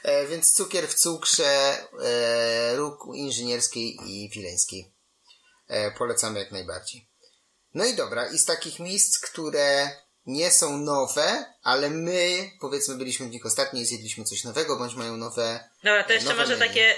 E, 0.03 0.27
więc 0.27 0.53
cukier 0.53 0.89
w 0.89 0.95
cukrze, 0.95 1.79
e, 2.05 2.77
róg 2.77 2.99
inżynierskiej 3.15 3.97
i 4.07 4.31
wileńskiej. 4.35 4.93
E, 5.69 5.91
polecamy 5.91 6.39
jak 6.39 6.51
najbardziej. 6.51 7.09
No 7.75 7.85
i 7.85 7.95
dobra, 7.95 8.27
i 8.27 8.39
z 8.39 8.45
takich 8.45 8.79
miejsc, 8.79 9.19
które 9.19 9.91
nie 10.29 10.51
są 10.51 10.79
nowe, 10.79 11.55
ale 11.63 11.91
my, 11.91 12.51
powiedzmy, 12.61 12.95
byliśmy 12.95 13.27
w 13.27 13.31
nich 13.31 13.47
ostatnio 13.47 13.81
i 13.81 13.85
zjedliśmy 13.85 14.25
coś 14.25 14.45
nowego, 14.45 14.77
bądź 14.77 14.95
mają 14.95 15.17
nowe... 15.17 15.69
Dobra, 15.85 16.05
to 16.05 16.13
jeszcze 16.13 16.35
może 16.35 16.57
menu. 16.57 16.69
takie 16.69 16.95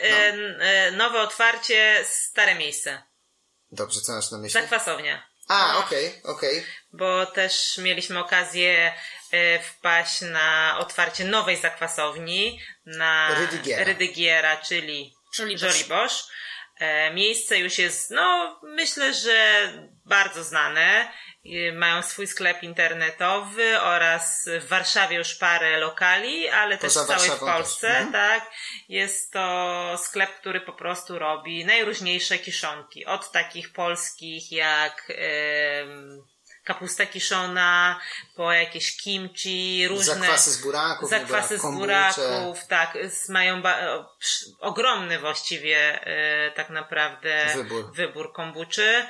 No. 0.90 0.96
nowe 0.96 1.20
otwarcie, 1.20 2.04
stare 2.08 2.54
miejsce. 2.54 3.02
Dobrze, 3.72 4.00
co 4.00 4.12
masz 4.12 4.30
na 4.30 4.38
myśli? 4.38 4.60
Zakwasownia. 4.60 5.30
A, 5.48 5.78
okej, 5.78 6.22
okej. 6.24 6.64
bo 6.92 7.26
też 7.26 7.78
mieliśmy 7.78 8.18
okazję 8.18 8.94
e, 9.32 9.62
wpaść 9.62 10.20
na 10.20 10.76
otwarcie 10.78 11.24
nowej 11.24 11.56
zakwasowni 11.56 12.60
na 12.86 13.34
Rydygiera. 13.34 13.84
Rydygiera, 13.84 14.56
czyli 14.56 15.14
Żoliborz. 15.36 15.60
Żoliborz. 15.60 16.22
E, 16.22 16.24
Miejsce 17.14 17.58
już 17.58 17.78
jest, 17.78 18.10
no 18.10 18.58
myślę, 18.62 19.14
że 19.14 19.68
bardzo 20.04 20.44
znane. 20.44 21.12
E, 21.44 21.72
Mają 21.72 22.02
swój 22.02 22.26
sklep 22.26 22.62
internetowy 22.62 23.80
oraz 23.80 24.48
w 24.60 24.68
Warszawie 24.68 25.16
już 25.16 25.34
parę 25.34 25.78
lokali, 25.78 26.48
ale 26.48 26.78
też 26.78 26.94
Poza 26.94 27.04
w 27.04 27.06
całej 27.06 27.28
Warszawą 27.28 27.52
Polsce, 27.52 27.88
też. 27.88 28.12
Tak. 28.12 28.50
Jest 28.88 29.32
to 29.32 29.94
sklep, 29.98 30.30
który 30.40 30.60
po 30.60 30.72
prostu 30.72 31.18
robi 31.18 31.64
najróżniejsze 31.64 32.38
kiszonki. 32.38 33.06
Od 33.06 33.32
takich 33.32 33.72
polskich 33.72 34.52
jak 34.52 35.12
em, 35.16 36.22
kapusta 36.74 37.06
kiszona, 37.06 38.00
po 38.36 38.52
jakieś 38.52 38.96
kimchi, 38.96 39.88
różne 39.88 40.14
Zakwasy 40.14 40.50
z 40.50 40.62
buraków, 40.62 41.10
zakwasy 41.10 41.58
z 41.58 41.62
buraków, 41.62 42.66
tak, 42.68 42.98
mają 43.28 43.62
ogromny 44.60 45.18
właściwie 45.18 46.06
e, 46.06 46.50
tak 46.50 46.70
naprawdę 46.70 47.46
Wybór. 47.54 47.92
wybór 47.94 48.32
kombuczy. 48.32 49.06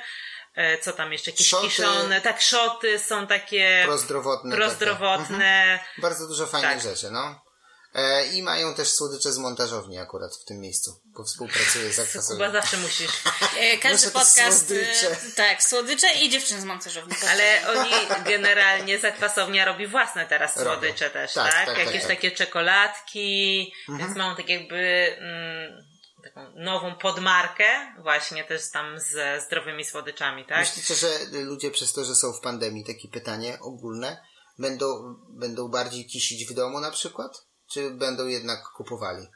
E, 0.55 0.77
co 0.77 0.93
tam 0.93 1.11
jeszcze? 1.11 1.31
Jakieś 1.31 1.47
Szoty. 1.49 1.67
kiszone, 1.67 2.21
tak, 2.21 2.41
szoty 2.41 2.99
są 2.99 3.27
takie 3.27 3.81
Prozdrowotne. 3.85 4.55
prozdrowotne. 4.55 5.79
Takie. 5.87 6.01
Bardzo 6.01 6.27
dużo 6.27 6.47
fajnych 6.47 6.71
Tak. 6.71 6.81
rzeczy, 6.81 7.11
no. 7.11 7.50
E, 7.93 8.25
I 8.27 8.43
mają 8.43 8.73
też 8.73 8.91
słodycze 8.91 9.33
z 9.33 9.37
montażowni 9.37 9.97
akurat 9.99 10.35
w 10.35 10.45
tym 10.45 10.59
miejscu, 10.59 11.01
bo 11.05 11.23
współpracuję 11.23 11.93
z 11.93 11.95
Chyba 11.95 12.05
zakwasowym. 12.05 12.51
zawsze 12.51 12.77
musisz. 12.77 13.11
E, 13.59 13.77
Każdy 13.77 14.11
podcast. 14.11 14.67
słodycze. 14.67 15.11
e, 15.11 15.31
Tak, 15.35 15.63
słodycze 15.63 16.07
i 16.13 16.29
dziewczyn 16.29 16.61
z 16.61 16.63
montażowni. 16.63 17.15
Ale 17.29 17.61
oni 17.79 17.91
generalnie 18.33 18.99
zakwasownia 18.99 19.65
robi 19.65 19.87
własne 19.87 20.25
teraz 20.25 20.53
słodycze 20.53 21.09
też, 21.09 21.33
Tak, 21.33 21.51
tak? 21.53 21.65
tak, 21.65 21.77
Jakieś 21.77 21.93
tak, 21.93 22.01
tak. 22.01 22.09
takie 22.17 22.31
czekoladki, 22.31 23.73
więc 23.99 24.15
mają 24.17 24.35
tak 24.35 24.49
jakby 24.49 25.15
mm, 25.19 25.85
taką 26.23 26.51
nową 26.55 26.95
podmarkę 26.95 27.93
właśnie 28.03 28.43
też 28.43 28.69
tam 28.71 28.99
ze 28.99 29.41
zdrowymi 29.41 29.85
słodyczami, 29.85 30.45
tak? 30.45 30.59
Myślicie, 30.59 30.95
że 30.95 31.07
ludzie 31.31 31.71
przez 31.71 31.93
to, 31.93 32.05
że 32.05 32.15
są 32.15 32.33
w 32.33 32.39
pandemii, 32.39 32.85
takie 32.85 33.07
pytanie 33.07 33.57
ogólne, 33.61 34.23
będą, 34.59 35.15
będą 35.29 35.67
bardziej 35.67 36.05
kisić 36.05 36.45
w 36.45 36.53
domu 36.53 36.79
na 36.79 36.91
przykład? 36.91 37.45
Czy 37.73 37.91
będą 37.91 38.27
jednak 38.27 38.63
kupowali? 38.77 39.27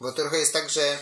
Bo 0.00 0.12
trochę 0.12 0.38
jest 0.38 0.52
tak, 0.52 0.70
że 0.70 0.98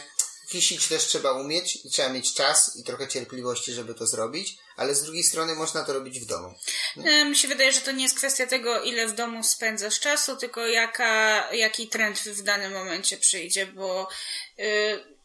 kisić 0.50 0.88
też 0.88 1.06
trzeba 1.06 1.32
umieć 1.32 1.78
i 1.84 1.90
trzeba 1.90 2.08
mieć 2.08 2.34
czas 2.34 2.76
i 2.76 2.84
trochę 2.84 3.08
cierpliwości, 3.08 3.72
żeby 3.72 3.94
to 3.94 4.06
zrobić, 4.06 4.56
ale 4.76 4.94
z 4.94 5.02
drugiej 5.02 5.24
strony 5.24 5.54
można 5.54 5.84
to 5.84 5.92
robić 5.92 6.20
w 6.20 6.26
domu. 6.26 6.54
E, 6.96 7.24
Mi 7.24 7.36
się 7.36 7.48
wydaje, 7.48 7.72
że 7.72 7.80
to 7.80 7.92
nie 7.92 8.02
jest 8.02 8.16
kwestia 8.16 8.46
tego, 8.46 8.82
ile 8.82 9.06
w 9.06 9.12
domu 9.14 9.44
spędzasz 9.44 10.00
czasu, 10.00 10.36
tylko 10.36 10.66
jaka, 10.66 11.48
jaki 11.52 11.88
trend 11.88 12.18
w 12.18 12.42
danym 12.42 12.72
momencie 12.72 13.16
przyjdzie, 13.16 13.66
bo 13.66 14.08
y, 14.58 15.19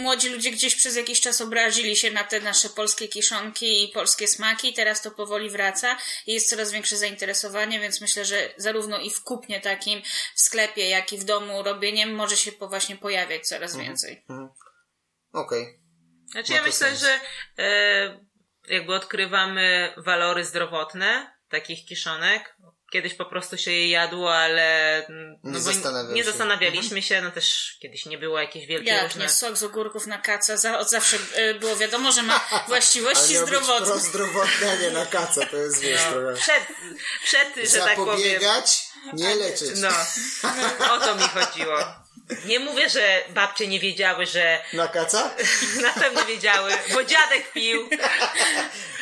młodzi 0.00 0.28
ludzie 0.28 0.50
gdzieś 0.50 0.74
przez 0.76 0.96
jakiś 0.96 1.20
czas 1.20 1.40
obrazili 1.40 1.96
się 1.96 2.10
na 2.10 2.24
te 2.24 2.40
nasze 2.40 2.68
polskie 2.68 3.08
kiszonki 3.08 3.84
i 3.84 3.88
polskie 3.88 4.28
smaki, 4.28 4.74
teraz 4.74 5.02
to 5.02 5.10
powoli 5.10 5.50
wraca 5.50 5.96
i 6.26 6.34
jest 6.34 6.50
coraz 6.50 6.72
większe 6.72 6.96
zainteresowanie, 6.96 7.80
więc 7.80 8.00
myślę, 8.00 8.24
że 8.24 8.54
zarówno 8.56 8.98
i 8.98 9.10
w 9.10 9.22
kupnie 9.22 9.60
takim, 9.60 10.02
w 10.34 10.40
sklepie, 10.40 10.88
jak 10.88 11.12
i 11.12 11.18
w 11.18 11.24
domu 11.24 11.62
robieniem 11.62 12.14
może 12.14 12.36
się 12.36 12.52
po 12.52 12.68
właśnie 12.68 12.96
pojawiać 12.96 13.46
coraz 13.48 13.76
więcej. 13.76 14.24
Okej. 15.32 15.80
Znaczy 16.30 16.52
Ma 16.52 16.56
ja 16.58 16.62
myślę, 16.62 16.88
sens. 16.88 17.00
że 17.00 17.20
e, 17.58 18.20
jakby 18.68 18.94
odkrywamy 18.94 19.94
walory 19.96 20.44
zdrowotne 20.44 21.32
takich 21.48 21.84
kiszonek. 21.84 22.56
Kiedyś 22.90 23.14
po 23.14 23.24
prostu 23.24 23.58
się 23.58 23.70
je 23.70 23.90
jadło, 23.90 24.34
ale 24.34 24.96
mm, 25.06 25.38
no 25.44 25.50
Nie 25.50 25.58
bo 25.58 25.60
zastanawiam 25.60 26.14
nie 26.14 26.24
zastanawialiśmy 26.24 27.02
się, 27.02 27.22
no 27.22 27.30
też 27.30 27.76
kiedyś 27.80 28.06
nie 28.06 28.18
było 28.18 28.40
jakieś 28.40 28.66
wielkie 28.66 28.90
Jak 28.90 29.02
różne... 29.02 29.22
nie 29.22 29.28
sok 29.28 29.56
z 29.56 29.62
ogórków 29.62 30.06
na 30.06 30.18
kaca, 30.18 30.56
za, 30.56 30.78
od 30.78 30.90
zawsze 30.90 31.16
y, 31.38 31.54
było 31.54 31.76
wiadomo, 31.76 32.12
że 32.12 32.22
ma 32.22 32.40
właściwości 32.68 33.36
zdrowotne. 33.36 33.86
prozdrowotne, 33.86 34.70
a 34.70 34.74
nie 34.82 34.90
na 34.90 35.06
kaca, 35.06 35.46
to 35.46 35.56
jest 35.56 35.80
wiesz 35.80 36.00
trochę. 36.00 36.34
Przed, 36.34 36.66
przed, 37.24 37.70
że 37.70 37.78
tak 37.78 37.96
powiem... 37.96 38.16
Zapobiegać, 38.16 38.82
nie 39.12 39.34
leczyć. 39.34 39.70
No, 39.76 39.88
o 40.94 41.00
to 41.00 41.14
mi 41.14 41.22
chodziło. 41.22 41.78
Nie 42.44 42.60
mówię, 42.60 42.88
że 42.88 43.24
babcie 43.28 43.66
nie 43.66 43.80
wiedziały, 43.80 44.26
że 44.26 44.64
Na 44.72 44.88
kaca? 44.88 45.34
na 45.82 45.92
pewno 45.92 46.24
wiedziały, 46.24 46.72
bo 46.94 47.04
dziadek 47.04 47.52
pił. 47.52 47.88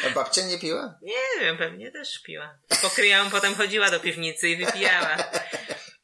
A 0.06 0.10
babcia 0.10 0.42
nie 0.42 0.58
piła? 0.58 0.98
Nie 1.02 1.40
wiem, 1.40 1.58
pewnie 1.58 1.90
też 1.90 2.22
piła. 2.22 2.58
Po 2.82 2.90
kryjomu 2.90 3.30
potem 3.30 3.54
chodziła 3.54 3.90
do 3.90 4.00
piwnicy 4.00 4.48
i 4.48 4.56
wypijała. 4.56 5.16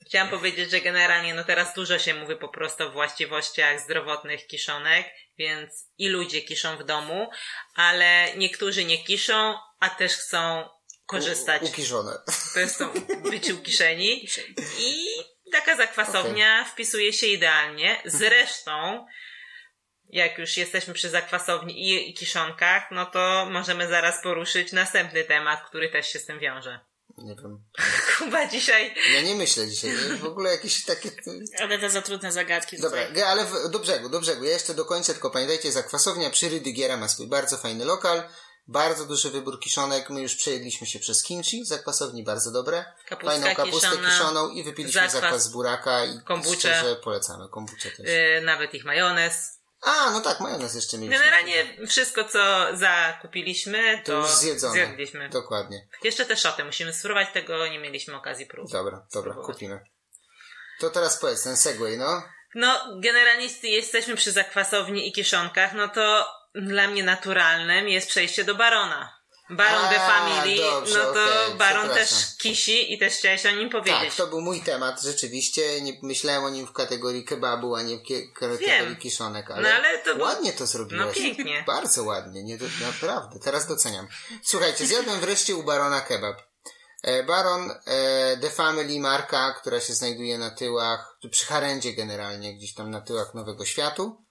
Chciałam 0.06 0.28
powiedzieć, 0.28 0.70
że 0.70 0.80
generalnie 0.80 1.34
no 1.34 1.44
teraz 1.44 1.74
dużo 1.74 1.98
się 1.98 2.14
mówi 2.14 2.37
po 2.37 2.48
prostu 2.48 2.84
o 2.84 2.90
właściwościach 2.90 3.80
zdrowotnych 3.80 4.46
kiszonek, 4.46 5.06
więc 5.38 5.70
i 5.98 6.08
ludzie 6.08 6.42
kiszą 6.42 6.76
w 6.76 6.84
domu, 6.84 7.30
ale 7.74 8.37
niektórzy 8.37 8.84
nie 8.84 9.04
kiszą, 9.04 9.54
a 9.80 9.90
też 9.90 10.16
chcą 10.16 10.68
korzystać. 11.06 11.62
U, 11.62 11.66
ukiszone. 11.66 12.18
To 12.54 12.60
jest 12.60 12.78
to 12.78 12.92
być 13.30 13.50
ukiszeni. 13.50 14.28
I 14.78 15.06
taka 15.54 15.76
zakwasownia 15.76 16.60
okay. 16.60 16.72
wpisuje 16.72 17.12
się 17.12 17.26
idealnie. 17.26 18.02
Zresztą, 18.04 19.06
jak 20.08 20.38
już 20.38 20.56
jesteśmy 20.56 20.94
przy 20.94 21.10
zakwasowni 21.10 21.88
i, 21.88 22.10
i 22.10 22.14
kiszonkach, 22.14 22.82
no 22.90 23.06
to 23.06 23.46
możemy 23.50 23.88
zaraz 23.88 24.22
poruszyć 24.22 24.72
następny 24.72 25.24
temat, 25.24 25.68
który 25.68 25.88
też 25.88 26.08
się 26.08 26.18
z 26.18 26.26
tym 26.26 26.38
wiąże. 26.38 26.80
Nie 27.18 27.36
wiem. 27.36 27.64
Kuba 28.18 28.46
dzisiaj. 28.46 28.94
Ja 29.14 29.22
nie 29.22 29.34
myślę 29.34 29.68
dzisiaj. 29.68 29.90
W 30.20 30.24
ogóle 30.24 30.50
jakieś 30.50 30.84
takie. 30.84 31.10
Ale 31.60 31.78
to 31.78 31.90
za 31.90 32.02
trudne 32.02 32.32
zagadki. 32.32 32.78
Dobra, 32.78 33.06
tutaj. 33.06 33.22
ale 33.22 33.44
w, 33.44 33.70
do 33.70 33.78
brzegu, 33.78 34.08
do 34.08 34.20
brzegu. 34.20 34.44
Ja 34.44 34.50
jeszcze 34.50 34.74
dokończę, 34.74 35.12
tylko 35.12 35.30
pamiętajcie, 35.30 35.72
zakwasownia 35.72 36.30
przy 36.30 36.48
Rydygiera 36.48 36.96
ma 36.96 37.08
swój 37.08 37.26
bardzo 37.26 37.56
fajny 37.56 37.84
lokal. 37.84 38.22
Bardzo 38.66 39.05
duży 39.07 39.31
wybór 39.31 39.61
kiszonek. 39.61 40.11
My 40.11 40.22
już 40.22 40.35
przejedliśmy 40.35 40.87
się 40.87 40.98
przez 40.98 41.22
kimchi, 41.22 41.64
zakwasowni 41.64 42.24
bardzo 42.24 42.50
dobre. 42.50 42.85
Kapustka 43.09 43.40
Fajną 43.40 43.57
kapustę 43.57 43.88
kiszona, 43.88 44.09
kiszoną 44.09 44.48
i 44.48 44.64
wypiliśmy 44.64 45.00
zakwas, 45.00 45.12
zakwas 45.12 45.42
z 45.42 45.48
buraka 45.48 46.05
i 46.05 46.20
kombucze. 46.20 46.57
szczerze 46.59 46.96
polecamy. 46.96 47.48
Kombucze 47.48 47.90
też. 47.90 48.07
Yy, 48.07 48.40
nawet 48.44 48.74
ich 48.74 48.85
majonez. 48.85 49.61
A, 49.81 50.11
no 50.11 50.20
tak, 50.20 50.40
majonez 50.40 50.74
jeszcze 50.74 50.98
mieliśmy. 50.98 51.24
Generalnie 51.24 51.87
wszystko, 51.87 52.24
co 52.24 52.66
zakupiliśmy, 52.77 54.03
to, 54.05 54.12
to 54.12 54.18
już 54.18 54.31
zjedzone. 54.31 54.72
zjedliśmy. 54.72 55.29
Dokładnie. 55.29 55.88
Jeszcze 56.05 56.27
te 56.27 56.37
szoty 56.37 56.64
musimy 56.64 56.92
spróbować, 56.92 57.29
tego 57.33 57.66
nie 57.66 57.79
mieliśmy 57.79 58.16
okazji 58.16 58.46
próbować. 58.46 58.72
Dobra, 58.72 59.07
dobra, 59.14 59.35
kupimy. 59.35 59.81
To 60.81 60.90
teraz 60.90 61.18
powiedz, 61.18 61.42
ten 61.42 61.57
segway, 61.57 61.98
no. 61.98 62.22
No, 62.55 63.00
generalnie 63.00 63.48
jesteśmy 63.62 64.16
przy 64.16 64.33
zakwasowni 64.33 65.09
i 65.09 65.12
kiszonkach, 65.12 65.74
no 65.74 65.88
to 65.88 66.27
dla 66.54 66.88
mnie 66.88 67.02
naturalnym 67.02 67.88
jest 67.88 68.08
przejście 68.08 68.44
do 68.44 68.54
Barona. 68.54 69.24
Baron 69.50 69.88
The 69.88 70.00
Family, 70.00 70.56
dobrze, 70.56 70.98
no 70.98 71.12
to 71.12 71.44
okay, 71.44 71.54
Baron 71.58 71.88
też 71.88 72.10
kisi 72.38 72.92
i 72.92 72.98
też 72.98 73.14
chciałeś 73.14 73.46
o 73.46 73.50
nim 73.50 73.70
powiedzieć. 73.70 74.00
Tak, 74.00 74.14
to 74.14 74.26
był 74.26 74.40
mój 74.40 74.60
temat, 74.60 75.02
rzeczywiście. 75.02 75.80
Nie 75.80 75.92
myślałem 76.02 76.44
o 76.44 76.50
nim 76.50 76.66
w 76.66 76.72
kategorii 76.72 77.24
kebabu, 77.24 77.74
a 77.74 77.82
nie 77.82 77.96
w 77.96 78.02
kategorii 78.34 78.66
Wiem. 78.66 78.96
kiszonek, 78.96 79.50
ale, 79.50 79.62
no, 79.62 79.68
ale 79.74 79.98
to 79.98 80.16
ładnie 80.16 80.52
to 80.52 80.66
zrobiłeś. 80.66 81.06
No 81.06 81.12
pięknie. 81.12 81.64
Bardzo 81.66 82.04
ładnie, 82.04 82.42
nie, 82.42 82.58
naprawdę, 82.80 83.38
teraz 83.38 83.66
doceniam. 83.66 84.08
Słuchajcie, 84.42 84.86
zjadłem 84.86 85.20
wreszcie 85.20 85.56
u 85.56 85.62
Barona 85.62 86.00
kebab. 86.00 86.36
E, 87.02 87.22
Baron 87.22 87.70
The 88.40 88.50
Family 88.50 89.00
marka, 89.00 89.54
która 89.60 89.80
się 89.80 89.94
znajduje 89.94 90.38
na 90.38 90.50
tyłach, 90.50 91.18
przy 91.30 91.46
Harendzie 91.46 91.92
generalnie, 91.92 92.54
gdzieś 92.54 92.74
tam 92.74 92.90
na 92.90 93.00
tyłach 93.00 93.34
Nowego 93.34 93.64
Światu, 93.64 94.23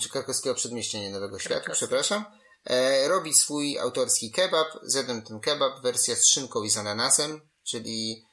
czy 0.00 0.08
krakowskiego 0.08 0.54
przedmieścia, 0.54 0.98
nie 0.98 1.10
Nowego 1.10 1.38
Światu, 1.38 1.72
przepraszam 1.72 2.24
e, 2.64 3.08
robi 3.08 3.34
swój 3.34 3.78
autorski 3.78 4.30
kebab. 4.30 4.68
Zjadłem 4.82 5.22
ten 5.22 5.40
kebab, 5.40 5.82
wersja 5.82 6.16
z 6.16 6.26
szynką 6.26 6.62
i 6.62 6.70
z 6.70 6.76
ananasem, 6.76 7.40
czyli 7.64 8.24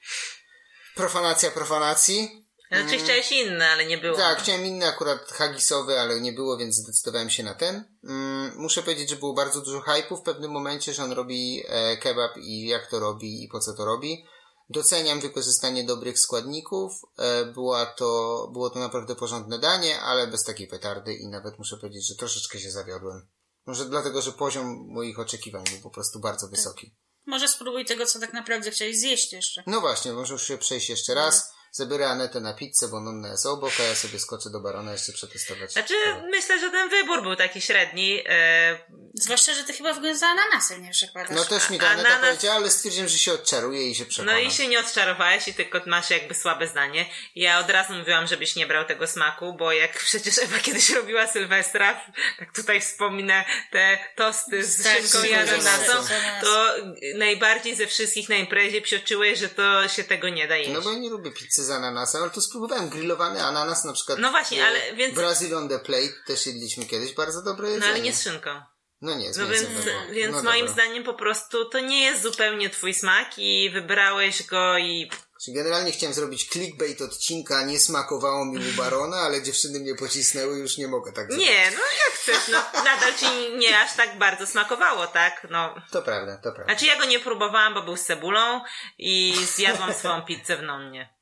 profanacja 0.95 1.51
profanacji. 1.51 2.45
Znaczy 2.67 2.93
mm. 2.93 2.99
chciałeś 2.99 3.31
inne, 3.31 3.69
ale 3.69 3.85
nie 3.85 3.97
było. 3.97 4.17
Tak, 4.17 4.39
chciałem 4.39 4.65
inny 4.65 4.87
akurat 4.87 5.31
hagisowy, 5.31 5.99
ale 5.99 6.21
nie 6.21 6.33
było, 6.33 6.57
więc 6.57 6.75
zdecydowałem 6.75 7.29
się 7.29 7.43
na 7.43 7.53
ten. 7.53 7.83
Mm, 8.03 8.51
muszę 8.55 8.81
powiedzieć, 8.81 9.09
że 9.09 9.15
było 9.15 9.33
bardzo 9.33 9.61
dużo 9.61 9.81
hypu 9.81 10.17
w 10.17 10.21
pewnym 10.21 10.51
momencie, 10.51 10.93
że 10.93 11.03
on 11.03 11.11
robi 11.11 11.63
e, 11.67 11.97
kebab 11.97 12.37
i 12.37 12.67
jak 12.67 12.87
to 12.87 12.99
robi 12.99 13.43
i 13.43 13.47
po 13.47 13.59
co 13.59 13.73
to 13.73 13.85
robi. 13.85 14.25
Doceniam 14.69 15.19
wykorzystanie 15.19 15.83
dobrych 15.83 16.19
składników. 16.19 17.01
E, 17.17 17.45
była 17.45 17.85
to, 17.85 18.49
było 18.53 18.69
to 18.69 18.79
naprawdę 18.79 19.15
porządne 19.15 19.59
danie, 19.59 20.01
ale 20.01 20.27
bez 20.27 20.43
takiej 20.43 20.67
petardy 20.67 21.13
i 21.13 21.27
nawet 21.27 21.59
muszę 21.59 21.77
powiedzieć, 21.77 22.07
że 22.07 22.15
troszeczkę 22.15 22.59
się 22.59 22.71
zawiodłem. 22.71 23.27
Może 23.65 23.85
dlatego, 23.85 24.21
że 24.21 24.31
poziom 24.31 24.85
moich 24.87 25.19
oczekiwań 25.19 25.63
był 25.71 25.81
po 25.81 25.89
prostu 25.89 26.19
bardzo 26.19 26.47
wysoki. 26.47 26.95
Może 27.25 27.47
spróbuj 27.47 27.85
tego, 27.85 28.05
co 28.05 28.19
tak 28.19 28.33
naprawdę 28.33 28.71
chciałeś 28.71 28.99
zjeść 28.99 29.33
jeszcze. 29.33 29.63
No 29.67 29.81
właśnie, 29.81 30.13
może 30.13 30.33
już 30.33 30.47
się 30.47 30.57
przejść 30.57 30.89
jeszcze 30.89 31.13
raz 31.13 31.54
zabiorę 31.75 32.07
Anetę 32.07 32.39
na 32.39 32.53
pizzę, 32.53 32.87
bo 32.87 33.01
Nonna 33.01 33.27
jest 33.27 33.45
obok, 33.45 33.71
a 33.79 33.83
ja 33.83 33.95
sobie 33.95 34.19
skoczę 34.19 34.49
do 34.49 34.59
Barona 34.59 34.91
jeszcze 34.91 35.13
przetestować. 35.13 35.73
Znaczy, 35.73 35.93
myślę, 36.31 36.59
że 36.59 36.71
ten 36.71 36.89
wybór 36.89 37.21
był 37.21 37.35
taki 37.35 37.61
średni. 37.61 38.23
E... 38.29 38.79
Zwłaszcza, 39.13 39.53
że 39.53 39.63
ty 39.63 39.73
chyba 39.73 39.93
w 39.93 39.97
ogóle 39.97 40.17
za 40.17 40.27
ananasem 40.27 40.83
nie 40.83 40.91
przekładasz. 40.91 41.35
No 41.35 41.45
też 41.45 41.69
mi 41.69 41.79
to 41.79 41.87
Aneta 41.87 42.09
Ananas... 42.09 42.29
powiedziała, 42.29 42.55
ale 42.55 42.69
stwierdziłem, 42.69 43.09
że 43.09 43.17
się 43.17 43.33
odczaruje 43.33 43.89
i 43.89 43.95
się 43.95 44.05
przekonam. 44.05 44.35
No 44.35 44.41
i 44.41 44.51
się 44.51 44.67
nie 44.67 44.79
odczarowałeś 44.79 45.47
i 45.47 45.53
tylko 45.53 45.81
masz 45.85 46.09
jakby 46.09 46.35
słabe 46.35 46.67
zdanie. 46.67 47.05
Ja 47.35 47.59
od 47.59 47.69
razu 47.69 47.93
mówiłam, 47.93 48.27
żebyś 48.27 48.55
nie 48.55 48.67
brał 48.67 48.85
tego 48.85 49.07
smaku, 49.07 49.53
bo 49.53 49.71
jak 49.71 49.99
przecież 50.09 50.37
Ewa 50.37 50.59
kiedyś 50.59 50.89
robiła 50.89 51.27
Sylwestra, 51.27 52.01
tak 52.39 52.55
tutaj 52.55 52.81
wspominę 52.81 53.45
te 53.71 53.97
tosty 54.15 54.63
z 54.63 54.83
tak, 54.83 54.97
szynką 54.97 55.27
i 55.27 55.33
ananasą, 55.33 55.93
to 56.41 56.75
najbardziej 57.15 57.75
ze 57.75 57.87
wszystkich 57.87 58.29
na 58.29 58.35
imprezie 58.35 58.81
psioczyłeś, 58.81 59.39
że 59.39 59.49
to 59.49 59.87
się 59.87 60.03
tego 60.03 60.29
nie 60.29 60.47
da 60.47 60.57
jeść. 60.57 60.71
No 60.73 60.81
bo 60.81 60.91
ja 60.91 60.99
nie 60.99 61.09
lubię 61.09 61.31
pizzy 61.31 61.64
z 61.65 61.69
ananasem, 61.69 62.21
ale 62.21 62.31
tu 62.31 62.41
spróbowałem 62.41 62.89
grillowany 62.89 63.43
ananas 63.43 63.83
na 63.83 63.93
przykład. 63.93 64.19
No 64.19 64.31
właśnie, 64.31 64.65
ale 64.65 64.95
więc... 64.95 65.15
Brazil 65.15 65.55
on 65.55 65.69
the 65.69 65.79
plate 65.79 66.13
też 66.27 66.45
jedliśmy 66.45 66.85
kiedyś, 66.85 67.13
bardzo 67.13 67.41
dobre 67.41 67.69
jedzenie. 67.69 67.87
No 67.87 67.93
ale 67.93 68.03
nie 68.03 68.13
z 68.13 68.23
szynką. 68.23 68.61
No 69.01 69.15
nie, 69.15 69.33
z 69.33 69.37
No 69.37 69.47
więc, 69.47 69.67
więc 70.11 70.35
no 70.35 70.43
moim 70.43 70.67
dobra. 70.67 70.83
zdaniem 70.83 71.03
po 71.03 71.13
prostu 71.13 71.69
to 71.69 71.79
nie 71.79 72.03
jest 72.03 72.21
zupełnie 72.21 72.69
twój 72.69 72.93
smak 72.93 73.27
i 73.37 73.69
wybrałeś 73.73 74.43
go 74.43 74.77
i... 74.77 75.11
Czyli 75.43 75.57
generalnie 75.57 75.91
chciałem 75.91 76.13
zrobić 76.13 76.49
clickbait 76.49 77.01
odcinka, 77.01 77.63
nie 77.63 77.79
smakowało 77.79 78.45
mi 78.45 78.57
u 78.57 78.73
Barona, 78.77 79.17
ale 79.17 79.43
dziewczyny 79.43 79.79
mnie 79.79 79.95
pocisnęły, 79.95 80.57
już 80.57 80.77
nie 80.77 80.87
mogę 80.87 81.11
tak 81.11 81.31
zrobić. 81.31 81.47
Nie, 81.47 81.71
no 81.71 81.77
jak 81.77 82.13
chcesz, 82.13 82.47
no 82.47 82.81
nadal 82.83 83.15
ci 83.15 83.57
nie 83.57 83.79
aż 83.79 83.95
tak 83.95 84.17
bardzo 84.17 84.47
smakowało, 84.47 85.07
tak? 85.07 85.47
No. 85.49 85.75
To 85.91 86.01
prawda, 86.01 86.37
to 86.37 86.51
prawda. 86.51 86.63
Znaczy 86.63 86.85
ja 86.85 86.99
go 86.99 87.05
nie 87.05 87.19
próbowałam, 87.19 87.73
bo 87.73 87.81
był 87.81 87.97
z 87.97 88.05
cebulą 88.05 88.61
i 88.97 89.35
zjadłam 89.55 89.93
swoją 89.93 90.21
pizzę 90.21 90.57
w 90.57 90.61
nonnie. 90.61 91.14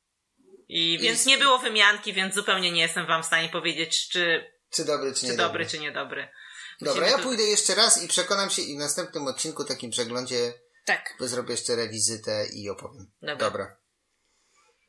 I 0.68 0.98
więc 0.98 1.26
nie 1.26 1.38
było 1.38 1.58
wymianki, 1.58 2.12
więc 2.12 2.34
zupełnie 2.34 2.72
nie 2.72 2.82
jestem 2.82 3.06
wam 3.06 3.22
w 3.22 3.26
stanie 3.26 3.48
powiedzieć, 3.48 4.08
czy, 4.08 4.52
czy 4.70 4.84
dobry, 4.84 5.14
czy, 5.14 5.20
czy 5.20 5.26
niedobry. 5.26 5.44
dobry, 5.44 5.66
czy 5.66 5.78
niedobry. 5.78 6.28
Dobra, 6.80 7.08
ja 7.08 7.18
pójdę 7.18 7.42
jeszcze 7.42 7.74
raz 7.74 8.02
i 8.02 8.08
przekonam 8.08 8.50
się 8.50 8.62
i 8.62 8.76
w 8.76 8.78
następnym 8.78 9.26
odcinku, 9.26 9.64
takim 9.64 9.90
przeglądzie, 9.90 10.52
tak. 10.84 11.14
zrobię 11.20 11.50
jeszcze 11.50 11.76
rewizytę 11.76 12.46
i 12.52 12.70
opowiem. 12.70 13.10
Dobra. 13.22 13.36
Dobra. 13.36 13.76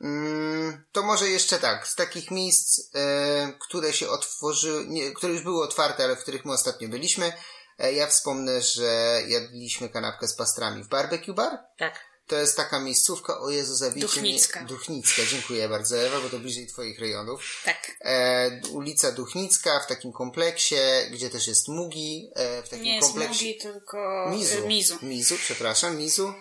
Mm, 0.02 0.86
to 0.92 1.04
może 1.04 1.30
jeszcze 1.30 1.60
tak, 1.60 1.88
z 1.88 1.96
takich 1.96 2.32
miejsc, 2.32 2.96
e, 2.96 3.54
które 3.60 3.94
się 3.94 4.10
otworzyły, 4.10 4.86
nie, 4.88 5.12
które 5.12 5.34
już 5.34 5.42
były 5.44 5.64
otwarte, 5.64 6.04
ale 6.04 6.16
w 6.16 6.22
których 6.22 6.46
my 6.46 6.54
ostatnio 6.54 6.90
byliśmy, 6.90 7.34
e, 7.80 7.94
ja 7.94 8.08
wspomnę, 8.08 8.62
że 8.62 9.22
jadliśmy 9.28 9.90
kanapkę 9.90 10.28
z 10.28 10.36
pastrami 10.36 10.84
w 10.84 10.88
barbecue 10.88 11.34
bar. 11.34 11.60
Tak. 11.78 12.15
To 12.28 12.36
jest 12.36 12.58
taka 12.58 12.80
miejscówka, 12.80 13.40
o 13.40 13.50
Jezu, 13.50 13.76
zabicie 13.76 14.08
Duchnicka. 14.08 14.60
Mnie. 14.60 14.70
Duchnicka, 14.70 15.22
dziękuję 15.30 15.70
bardzo 15.70 15.98
Ewa, 15.98 16.20
bo 16.20 16.30
to 16.30 16.40
bliżej 16.40 16.68
Twoich 16.68 17.00
rejonów. 17.00 17.62
Tak. 17.66 17.92
E, 18.02 18.62
ulica 18.72 19.12
Duchnicka 19.12 19.80
w 19.80 19.88
takim 19.88 20.12
kompleksie, 20.12 20.76
gdzie 21.12 21.30
też 21.30 21.48
jest 21.48 21.68
Mugi, 21.68 22.30
e, 22.36 22.64
w 22.64 22.70
takim 22.70 22.86
Nie 22.86 23.00
kompleksie. 23.02 23.48
jest 23.48 23.66
Mugi, 23.66 23.74
tylko 23.74 24.28
Mizu. 24.32 24.68
Mizu. 24.68 24.98
Mizu, 25.02 25.36
przepraszam, 25.38 25.98
Mizu. 25.98 26.34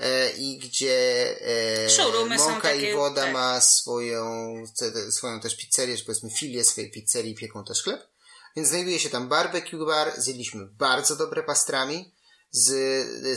E, 0.00 0.30
I 0.30 0.58
gdzie 0.58 1.26
e, 2.00 2.26
Mąka 2.38 2.60
takie, 2.60 2.90
i 2.90 2.94
Woda 2.94 3.22
tak. 3.22 3.32
ma 3.32 3.60
swoją, 3.60 4.54
swoją 5.10 5.40
też 5.40 5.56
pizzerię, 5.56 5.96
czy 5.96 6.04
powiedzmy 6.04 6.30
filię 6.30 6.64
swojej 6.64 6.90
pizzerii, 6.90 7.34
pieką 7.34 7.64
też 7.64 7.82
chleb. 7.82 8.08
Więc 8.56 8.68
znajduje 8.68 8.98
się 8.98 9.10
tam 9.10 9.28
barbecue 9.28 9.86
bar, 9.86 10.12
zjedliśmy 10.16 10.66
bardzo 10.66 11.16
dobre 11.16 11.42
pastrami 11.42 12.14
z, 12.52 12.68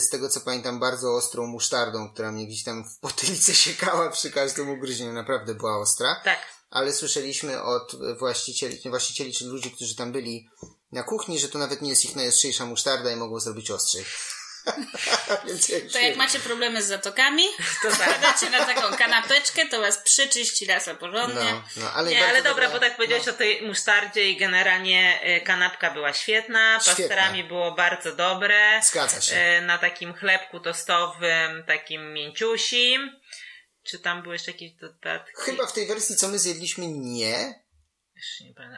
z 0.04 0.08
tego 0.08 0.28
co 0.28 0.40
pamiętam, 0.40 0.80
bardzo 0.80 1.14
ostrą 1.14 1.46
musztardą, 1.46 2.10
która 2.12 2.32
mnie 2.32 2.46
gdzieś 2.46 2.64
tam 2.64 2.84
w 2.84 2.98
potylicy 2.98 3.54
siekała 3.64 4.10
przy 4.10 4.30
każdym 4.30 4.70
ugryzieniu, 4.70 5.12
naprawdę 5.12 5.54
była 5.54 5.78
ostra. 5.78 6.20
Tak. 6.24 6.38
Ale 6.70 6.92
słyszeliśmy 6.92 7.62
od 7.62 7.96
właścicieli, 8.18 8.80
nie 8.84 8.90
właścicieli, 8.90 9.32
czy 9.32 9.44
ludzi, 9.44 9.70
którzy 9.70 9.96
tam 9.96 10.12
byli 10.12 10.48
na 10.92 11.02
kuchni, 11.02 11.38
że 11.38 11.48
to 11.48 11.58
nawet 11.58 11.82
nie 11.82 11.90
jest 11.90 12.04
ich 12.04 12.16
najostrzejsza 12.16 12.66
musztarda 12.66 13.12
i 13.12 13.16
mogą 13.16 13.40
zrobić 13.40 13.70
ostrzej. 13.70 14.04
To 15.92 15.98
jak 15.98 16.16
macie 16.16 16.38
problemy 16.38 16.82
z 16.82 16.86
zatokami, 16.86 17.44
to 17.82 17.90
zadacie 17.90 18.50
na 18.50 18.64
taką 18.64 18.96
kanapeczkę, 18.96 19.68
to 19.68 19.80
was 19.80 19.98
przyczyści 19.98 20.66
rasa 20.66 20.94
porządnie. 20.94 21.52
No, 21.52 21.62
no, 21.76 21.92
ale 21.92 22.10
nie, 22.10 22.28
ale 22.28 22.42
dobra, 22.42 22.70
bo 22.70 22.78
tak 22.78 22.96
powiedziałeś 22.96 23.26
no. 23.26 23.32
o 23.32 23.34
tej 23.34 23.62
musztardzie 23.62 24.30
i 24.30 24.36
generalnie 24.36 25.20
y, 25.38 25.40
kanapka 25.40 25.90
była 25.90 26.12
świetna, 26.12 26.80
pasterami 26.86 27.44
było 27.44 27.72
bardzo 27.72 28.16
dobre. 28.16 28.80
Zgadza 28.84 29.20
się. 29.20 29.36
Y, 29.36 29.60
na 29.60 29.78
takim 29.78 30.14
chlebku 30.14 30.60
tostowym, 30.60 31.64
takim 31.66 32.12
mięciusim. 32.12 33.20
Czy 33.82 33.98
tam 33.98 34.22
były 34.22 34.34
jeszcze 34.34 34.50
jakieś 34.50 34.72
dodatki? 34.72 35.32
Chyba 35.36 35.66
w 35.66 35.72
tej 35.72 35.86
wersji, 35.86 36.16
co 36.16 36.28
my 36.28 36.38
zjedliśmy, 36.38 36.86
nie. 36.88 37.65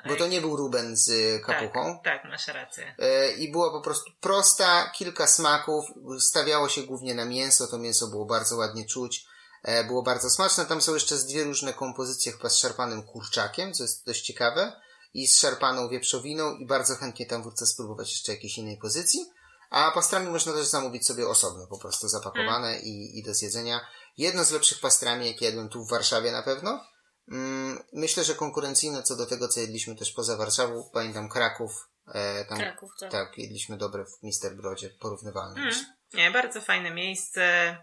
Bo 0.08 0.16
to 0.16 0.26
nie 0.26 0.40
był 0.40 0.56
Ruben 0.56 0.96
z 0.96 1.10
kapuchą. 1.42 2.00
Tak, 2.04 2.22
tak 2.22 2.30
masz 2.30 2.48
rację. 2.48 2.94
E, 2.98 3.32
I 3.32 3.52
była 3.52 3.70
po 3.70 3.80
prostu 3.80 4.10
prosta, 4.20 4.90
kilka 4.94 5.26
smaków. 5.26 5.84
Stawiało 6.20 6.68
się 6.68 6.82
głównie 6.82 7.14
na 7.14 7.24
mięso. 7.24 7.66
To 7.66 7.78
mięso 7.78 8.06
było 8.06 8.26
bardzo 8.26 8.56
ładnie 8.56 8.86
czuć. 8.86 9.24
E, 9.62 9.84
było 9.84 10.02
bardzo 10.02 10.30
smaczne. 10.30 10.66
Tam 10.66 10.80
są 10.80 10.94
jeszcze 10.94 11.16
z 11.16 11.26
dwie 11.26 11.44
różne 11.44 11.72
kompozycje, 11.72 12.32
chyba 12.32 12.48
z 12.48 12.58
szarpanym 12.58 13.02
kurczakiem, 13.02 13.72
co 13.72 13.82
jest 13.82 14.06
dość 14.06 14.22
ciekawe, 14.22 14.72
i 15.14 15.26
z 15.28 15.38
szarpaną 15.38 15.88
wieprzowiną 15.88 16.56
i 16.56 16.66
bardzo 16.66 16.94
chętnie 16.94 17.26
tam 17.26 17.42
wrócę 17.42 17.66
spróbować 17.66 18.12
jeszcze 18.12 18.32
jakiejś 18.32 18.58
innej 18.58 18.76
pozycji. 18.76 19.26
A 19.70 19.90
pastrami 19.90 20.28
można 20.28 20.52
też 20.52 20.66
zamówić 20.66 21.06
sobie 21.06 21.28
osobno, 21.28 21.66
po 21.66 21.78
prostu 21.78 22.08
zapakowane 22.08 22.68
mm. 22.68 22.82
i, 22.82 23.18
i 23.18 23.22
do 23.22 23.34
zjedzenia. 23.34 23.80
Jedno 24.18 24.44
z 24.44 24.50
lepszych 24.50 24.80
pastrami, 24.80 25.26
jakie 25.26 25.44
jadłem 25.44 25.68
tu 25.68 25.84
w 25.84 25.90
Warszawie 25.90 26.32
na 26.32 26.42
pewno. 26.42 26.84
Mm, 27.30 27.84
myślę, 27.92 28.24
że 28.24 28.34
konkurencyjne 28.34 29.02
co 29.02 29.16
do 29.16 29.26
tego, 29.26 29.48
co 29.48 29.60
jedliśmy 29.60 29.96
też 29.96 30.12
poza 30.12 30.36
Warszawą. 30.36 30.90
Pamiętam 30.92 31.28
Kraków. 31.28 31.88
E, 32.14 32.44
tam, 32.44 32.58
Kraków, 32.58 32.90
tak. 33.00 33.10
Tak, 33.10 33.38
jedliśmy 33.38 33.76
dobre 33.76 34.04
w 34.04 34.22
Mister 34.22 34.56
Brodzie, 34.56 34.90
porównywalne. 35.00 35.60
Mm. 35.60 35.74
Nie, 36.14 36.30
bardzo 36.30 36.60
fajne 36.60 36.90
miejsce. 36.90 37.76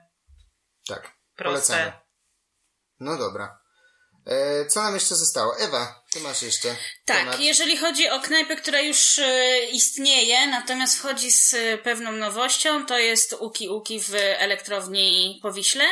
Tak, 0.87 1.11
proste. 1.35 1.73
Polecamy. 1.73 1.91
No 2.99 3.17
dobra. 3.17 3.59
E, 4.25 4.65
co 4.65 4.81
nam 4.81 4.93
jeszcze 4.93 5.15
zostało? 5.15 5.57
Ewa, 5.57 6.03
ty 6.11 6.19
masz 6.19 6.41
jeszcze. 6.41 6.75
Tak, 7.05 7.17
temat. 7.17 7.39
jeżeli 7.39 7.77
chodzi 7.77 8.09
o 8.09 8.19
knajpę, 8.19 8.55
która 8.55 8.79
już 8.81 9.19
e, 9.19 9.59
istnieje, 9.65 10.47
natomiast 10.47 10.97
wchodzi 10.97 11.31
z 11.31 11.55
pewną 11.83 12.11
nowością, 12.11 12.85
to 12.85 12.97
jest 12.97 13.33
Uki 13.33 13.69
Uki 13.69 13.99
w 13.99 14.13
elektrowni 14.15 15.39
Powiśle. 15.41 15.83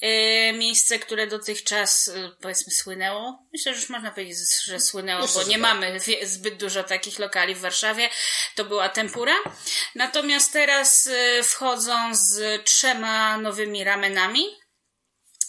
E, 0.00 0.52
miejsce, 0.52 0.98
które 0.98 1.26
dotychczas 1.26 2.10
powiedzmy 2.40 2.72
słynęło. 2.72 3.46
Myślę, 3.52 3.74
że 3.74 3.80
już 3.80 3.88
można 3.88 4.10
powiedzieć, 4.10 4.38
że 4.64 4.80
słynęło, 4.80 5.22
Myślę, 5.22 5.42
bo 5.42 5.48
nie 5.48 5.58
tak. 5.58 5.62
mamy 5.62 6.00
zbyt 6.22 6.56
dużo 6.56 6.84
takich 6.84 7.18
lokali 7.18 7.54
w 7.54 7.60
Warszawie. 7.60 8.10
To 8.54 8.64
była 8.64 8.88
tempura. 8.88 9.34
Natomiast 9.94 10.52
teraz 10.52 11.08
wchodzą 11.42 12.14
z 12.14 12.64
trzema 12.64 13.38
nowymi 13.38 13.84
ramenami 13.84 14.44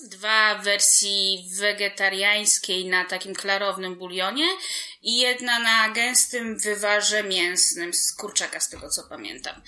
dwa 0.02 0.56
wersji 0.56 1.50
wegetariańskiej 1.56 2.86
na 2.86 3.06
takim 3.06 3.36
klarownym 3.36 3.96
bulionie 3.96 4.48
i 5.02 5.18
jedna 5.18 5.60
na 5.60 5.90
gęstym 5.90 6.60
wywarze 6.60 7.24
mięsnym 7.24 7.94
z 7.94 8.16
kurczaka, 8.16 8.60
z 8.60 8.70
tego 8.70 8.90
co 8.90 9.04
pamiętam. 9.10 9.62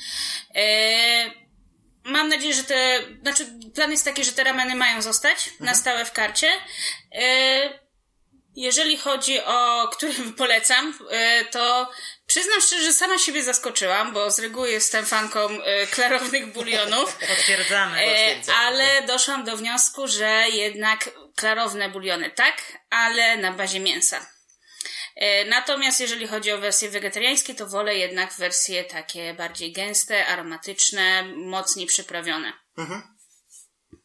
Eee, 0.53 1.50
mam 2.03 2.29
nadzieję, 2.29 2.53
że 2.53 2.63
te, 2.63 2.99
znaczy 3.21 3.45
plan 3.75 3.91
jest 3.91 4.05
taki, 4.05 4.23
że 4.23 4.31
te 4.31 4.43
rameny 4.43 4.75
mają 4.75 5.01
zostać 5.01 5.47
mhm. 5.47 5.65
na 5.65 5.73
stałe 5.73 6.05
w 6.05 6.11
karcie. 6.11 6.51
Eee, 7.11 7.81
jeżeli 8.55 8.97
chodzi 8.97 9.41
o 9.41 9.87
który 9.91 10.13
polecam, 10.37 10.93
e, 11.09 11.45
to 11.45 11.91
przyznam 12.27 12.61
szczerze, 12.61 12.83
że 12.83 12.93
sama 12.93 13.17
siebie 13.17 13.43
zaskoczyłam, 13.43 14.13
bo 14.13 14.31
z 14.31 14.39
reguły 14.39 14.71
jestem 14.71 15.05
fanką 15.05 15.49
e, 15.49 15.87
klarownych 15.95 16.53
bulionów. 16.53 17.15
Potwierdzamy. 17.15 17.99
E, 17.99 18.35
ale 18.57 19.01
doszłam 19.01 19.43
do 19.43 19.57
wniosku, 19.57 20.07
że 20.07 20.43
jednak 20.49 21.09
klarowne 21.35 21.89
buliony 21.89 22.31
tak, 22.31 22.61
ale 22.89 23.37
na 23.37 23.51
bazie 23.51 23.79
mięsa. 23.79 24.25
Natomiast 25.49 25.99
jeżeli 25.99 26.27
chodzi 26.27 26.51
o 26.51 26.57
wersje 26.57 26.89
wegetariańskie, 26.89 27.55
to 27.55 27.67
wolę 27.67 27.95
jednak 27.95 28.33
wersje 28.33 28.83
takie 28.83 29.33
bardziej 29.33 29.71
gęste, 29.71 30.27
aromatyczne, 30.27 31.23
mocniej 31.35 31.87
przyprawione. 31.87 32.53
Mhm. 32.77 33.01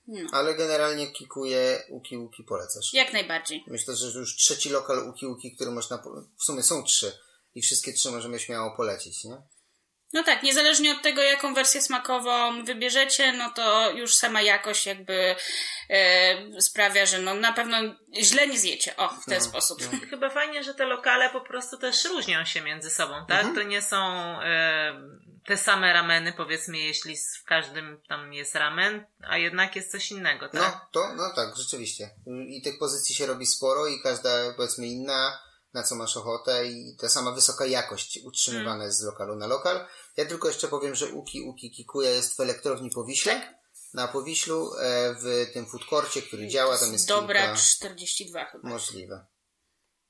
No. 0.09 0.31
Ale 0.33 0.55
generalnie 0.55 1.07
kikuję 1.07 1.83
Uki 1.91 2.17
Uki 2.17 2.45
polecasz. 2.45 2.93
Jak 2.93 3.13
najbardziej. 3.13 3.65
Myślę, 3.67 3.97
że 3.97 4.19
już 4.19 4.37
trzeci 4.37 4.69
lokal 4.71 5.09
Uki 5.09 5.27
Uki, 5.27 5.55
który 5.55 5.71
można... 5.71 6.03
W 6.39 6.45
sumie 6.45 6.63
są 6.63 6.83
trzy. 6.83 7.19
I 7.55 7.63
wszystkie 7.63 7.93
trzy 7.93 8.11
możemy 8.11 8.39
śmiało 8.39 8.77
polecić, 8.77 9.25
nie? 9.25 9.37
No 10.13 10.23
tak, 10.23 10.43
niezależnie 10.43 10.93
od 10.93 11.03
tego, 11.03 11.23
jaką 11.23 11.55
wersję 11.55 11.83
smakową 11.83 12.65
wybierzecie, 12.65 13.33
no 13.33 13.51
to 13.51 13.91
już 13.91 14.15
sama 14.15 14.43
jakość 14.43 14.87
jakby 14.87 15.37
e, 15.91 16.61
sprawia, 16.61 17.07
że 17.07 17.19
no 17.19 17.35
na 17.35 17.53
pewno 17.53 17.77
źle 18.21 18.49
nie 18.49 18.59
zjecie. 18.59 18.97
O, 18.97 19.09
w 19.09 19.25
ten 19.25 19.39
no, 19.39 19.45
sposób. 19.45 19.79
No. 19.93 19.99
Chyba 20.11 20.31
fajnie, 20.31 20.63
że 20.63 20.75
te 20.75 20.85
lokale 20.85 21.31
po 21.31 21.41
prostu 21.41 21.79
też 21.79 22.05
różnią 22.05 22.45
się 22.45 22.61
między 22.61 22.91
sobą, 22.91 23.15
tak? 23.29 23.39
Mhm. 23.39 23.55
To 23.55 23.63
nie 23.63 23.83
są 23.83 23.97
e, 24.43 24.93
te 25.47 25.57
same 25.57 25.93
rameny, 25.93 26.33
powiedzmy, 26.33 26.79
jeśli 26.79 27.17
w 27.17 27.45
każdym 27.45 28.01
tam 28.09 28.33
jest 28.33 28.55
ramen, 28.55 29.07
a 29.29 29.39
jednak 29.39 29.77
jest 29.77 29.91
coś 29.91 30.11
innego, 30.11 30.49
tak? 30.49 30.61
No, 30.63 30.81
to, 30.93 31.15
no 31.15 31.33
tak, 31.37 31.57
rzeczywiście. 31.57 32.11
I 32.49 32.63
tych 32.63 32.79
pozycji 32.79 33.15
się 33.15 33.27
robi 33.27 33.47
sporo 33.47 33.87
i 33.87 34.01
każda, 34.03 34.31
powiedzmy, 34.57 34.87
inna 34.87 35.46
na 35.77 35.83
co 35.83 35.95
masz 35.95 36.17
ochotę 36.17 36.67
i 36.67 36.97
ta 36.97 37.09
sama 37.09 37.33
wysoka 37.33 37.67
jakość 37.67 38.21
utrzymywana 38.25 38.69
hmm. 38.69 38.87
jest 38.87 38.99
z 38.99 39.03
lokalu 39.03 39.37
na 39.37 39.47
lokal. 39.47 39.87
Ja 40.17 40.27
tylko 40.27 40.49
jeszcze 40.49 40.69
powiem, 40.69 40.95
że 40.95 41.07
Uki 41.07 41.43
Uki 41.43 41.71
Kikuja 41.71 42.11
jest 42.11 42.37
w 42.37 42.41
elektrowni 42.41 42.91
Powiśle. 42.91 43.35
Tak. 43.35 43.55
Na 43.95 44.09
Powiślu, 44.09 44.75
e, 44.75 45.15
w 45.15 45.53
tym 45.53 45.67
food 45.67 45.85
courcie, 45.85 46.23
który 46.23 46.49
działa, 46.49 46.79
tam 46.79 46.93
jest 46.93 47.09
Dobra, 47.09 47.41
kilka... 47.41 47.57
42 47.57 48.45
chyba. 48.45 48.69
Możliwe. 48.69 49.27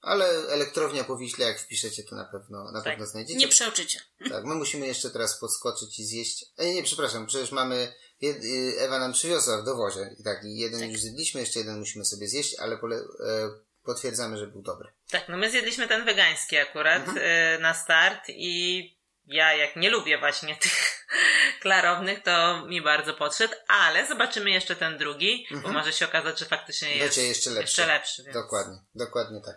Ale 0.00 0.26
elektrownia 0.28 1.04
Powiśle, 1.04 1.46
jak 1.46 1.60
wpiszecie, 1.60 2.02
to 2.02 2.16
na 2.16 2.24
pewno, 2.24 2.72
na 2.72 2.82
tak. 2.82 2.92
pewno 2.92 3.06
znajdziecie. 3.06 3.38
Nie 3.38 3.48
przeoczycie. 3.48 4.00
Tak, 4.30 4.44
my 4.44 4.54
musimy 4.54 4.86
jeszcze 4.86 5.10
teraz 5.10 5.40
podskoczyć 5.40 5.98
i 5.98 6.06
zjeść. 6.06 6.44
E, 6.56 6.74
nie, 6.74 6.82
przepraszam, 6.82 7.26
przecież 7.26 7.52
mamy, 7.52 7.94
y, 8.22 8.74
Ewa 8.78 8.98
nam 8.98 9.12
przywiozła 9.12 9.62
w 9.62 9.64
dowozie 9.64 10.16
i 10.18 10.22
tak, 10.22 10.44
i 10.44 10.56
jeden 10.56 10.80
tak. 10.80 10.90
już 10.90 11.00
zjedliśmy, 11.00 11.40
jeszcze 11.40 11.58
jeden 11.58 11.78
musimy 11.78 12.04
sobie 12.04 12.28
zjeść, 12.28 12.54
ale 12.58 12.78
pole, 12.78 12.96
e, 12.96 13.65
potwierdzamy, 13.86 14.38
że 14.38 14.46
był 14.46 14.62
dobry. 14.62 14.92
Tak, 15.10 15.28
no 15.28 15.36
my 15.36 15.50
zjedliśmy 15.50 15.88
ten 15.88 16.04
wegański 16.04 16.56
akurat 16.56 17.08
mhm. 17.08 17.18
y, 17.18 17.58
na 17.60 17.74
start 17.74 18.22
i 18.28 18.96
ja 19.26 19.54
jak 19.54 19.76
nie 19.76 19.90
lubię 19.90 20.18
właśnie 20.18 20.56
tych 20.62 21.06
klarownych, 21.60 22.22
to 22.22 22.66
mi 22.66 22.82
bardzo 22.82 23.14
podszedł, 23.14 23.54
ale 23.68 24.06
zobaczymy 24.06 24.50
jeszcze 24.50 24.76
ten 24.76 24.98
drugi, 24.98 25.46
mhm. 25.50 25.62
bo 25.62 25.78
może 25.78 25.92
się 25.92 26.04
okazać, 26.04 26.38
że 26.38 26.46
faktycznie 26.46 26.96
jest 26.96 27.18
jeszcze 27.18 27.50
lepszy. 27.50 27.62
Jeszcze 27.62 27.86
lepszy 27.86 28.22
więc... 28.22 28.34
Dokładnie, 28.34 28.76
dokładnie 28.94 29.40
tak. 29.44 29.56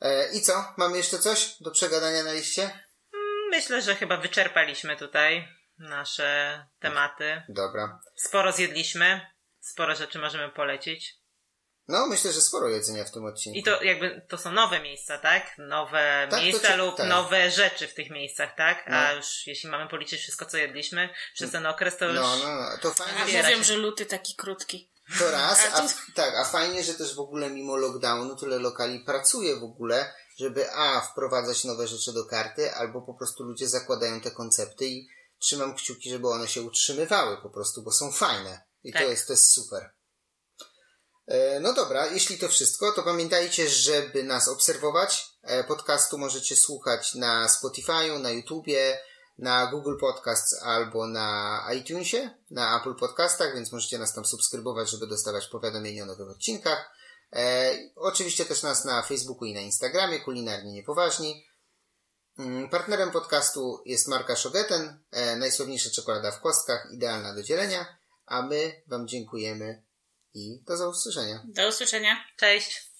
E, 0.00 0.32
I 0.32 0.40
co? 0.40 0.74
Mamy 0.76 0.96
jeszcze 0.96 1.18
coś 1.18 1.56
do 1.60 1.70
przegadania 1.70 2.24
na 2.24 2.32
liście? 2.32 2.62
Mm, 2.62 3.48
myślę, 3.50 3.82
że 3.82 3.94
chyba 3.94 4.16
wyczerpaliśmy 4.16 4.96
tutaj 4.96 5.48
nasze 5.78 6.66
tematy. 6.78 7.42
Dobra. 7.48 8.00
Sporo 8.16 8.52
zjedliśmy, 8.52 9.20
sporo 9.60 9.94
rzeczy 9.94 10.18
możemy 10.18 10.48
polecić. 10.48 11.14
No, 11.88 12.06
myślę, 12.06 12.32
że 12.32 12.40
sporo 12.40 12.68
jedzenia 12.68 13.04
w 13.04 13.10
tym 13.10 13.24
odcinku. 13.24 13.58
I 13.58 13.62
to 13.62 13.82
jakby, 13.82 14.22
to 14.28 14.38
są 14.38 14.52
nowe 14.52 14.80
miejsca, 14.80 15.18
tak? 15.18 15.58
Nowe 15.58 16.28
tak, 16.30 16.40
miejsca 16.40 16.72
ci, 16.72 16.78
lub 16.78 16.96
tak. 16.96 17.08
nowe 17.08 17.50
rzeczy 17.50 17.88
w 17.88 17.94
tych 17.94 18.10
miejscach, 18.10 18.56
tak? 18.56 18.84
No. 18.88 18.96
A 18.96 19.12
już 19.12 19.46
jeśli 19.46 19.68
mamy 19.68 19.88
policzyć 19.88 20.20
wszystko, 20.20 20.46
co 20.46 20.56
jedliśmy 20.56 21.08
przez 21.34 21.50
ten 21.50 21.66
okres, 21.66 21.96
to 21.96 22.04
już... 22.04 22.14
No, 22.14 22.36
no, 22.36 22.54
no. 22.54 22.78
To 22.80 22.90
fajnie. 22.90 23.40
A 23.40 23.42
mówią, 23.42 23.64
że 23.64 23.76
luty 23.76 24.06
taki 24.06 24.34
krótki. 24.34 24.90
To 25.18 25.30
raz, 25.30 25.66
a, 25.74 25.88
tak, 26.14 26.34
a 26.34 26.44
fajnie, 26.44 26.84
że 26.84 26.94
też 26.94 27.14
w 27.14 27.20
ogóle 27.20 27.50
mimo 27.50 27.76
lockdownu 27.76 28.36
tyle 28.36 28.58
lokali 28.58 29.00
pracuje 29.00 29.56
w 29.56 29.64
ogóle, 29.64 30.14
żeby 30.38 30.72
a, 30.72 31.00
wprowadzać 31.00 31.64
nowe 31.64 31.88
rzeczy 31.88 32.12
do 32.12 32.24
karty, 32.24 32.74
albo 32.74 33.02
po 33.02 33.14
prostu 33.14 33.44
ludzie 33.44 33.68
zakładają 33.68 34.20
te 34.20 34.30
koncepty 34.30 34.86
i 34.86 35.08
trzymam 35.38 35.74
kciuki, 35.74 36.10
żeby 36.10 36.28
one 36.28 36.48
się 36.48 36.62
utrzymywały 36.62 37.42
po 37.42 37.50
prostu, 37.50 37.82
bo 37.82 37.92
są 37.92 38.12
fajne. 38.12 38.64
I 38.82 38.92
tak. 38.92 39.02
to, 39.02 39.08
jest, 39.08 39.26
to 39.26 39.32
jest 39.32 39.50
super. 39.50 39.90
E, 41.26 41.60
no 41.60 41.74
dobra, 41.74 42.06
jeśli 42.06 42.38
to 42.38 42.48
wszystko, 42.48 42.92
to 42.92 43.02
pamiętajcie, 43.02 43.68
żeby 43.68 44.24
nas 44.24 44.48
obserwować. 44.48 45.26
E, 45.42 45.64
podcastu 45.64 46.18
możecie 46.18 46.56
słuchać 46.56 47.14
na 47.14 47.46
Spotify'u, 47.46 48.20
na 48.20 48.30
YouTubie, 48.30 48.98
na 49.38 49.66
Google 49.66 49.96
Podcasts 50.00 50.62
albo 50.62 51.06
na 51.06 51.60
iTunesie, 51.74 52.30
na 52.50 52.80
Apple 52.80 52.94
Podcastach, 52.94 53.54
więc 53.54 53.72
możecie 53.72 53.98
nas 53.98 54.14
tam 54.14 54.24
subskrybować, 54.24 54.90
żeby 54.90 55.06
dostawać 55.06 55.46
powiadomienia 55.46 56.02
o 56.02 56.06
nowych 56.06 56.30
odcinkach. 56.30 56.90
E, 57.32 57.72
oczywiście 57.96 58.44
też 58.44 58.62
nas 58.62 58.84
na 58.84 59.02
Facebooku 59.02 59.44
i 59.44 59.54
na 59.54 59.60
Instagramie, 59.60 60.20
kulinarnie 60.20 60.72
niepoważni. 60.72 61.46
Mm, 62.38 62.68
partnerem 62.68 63.10
podcastu 63.10 63.82
jest 63.84 64.08
marka 64.08 64.36
Shogeten, 64.36 65.04
e, 65.10 65.36
najsławniejsza 65.36 65.90
czekolada 65.90 66.30
w 66.30 66.40
kostkach, 66.40 66.88
idealna 66.92 67.34
do 67.34 67.42
dzielenia, 67.42 67.86
a 68.26 68.42
my 68.42 68.82
Wam 68.86 69.08
dziękujemy 69.08 69.85
i 70.36 70.62
do 70.66 70.88
usłyszenia. 70.90 71.42
Do 71.44 71.68
usłyszenia. 71.68 72.16
Cześć. 72.36 72.95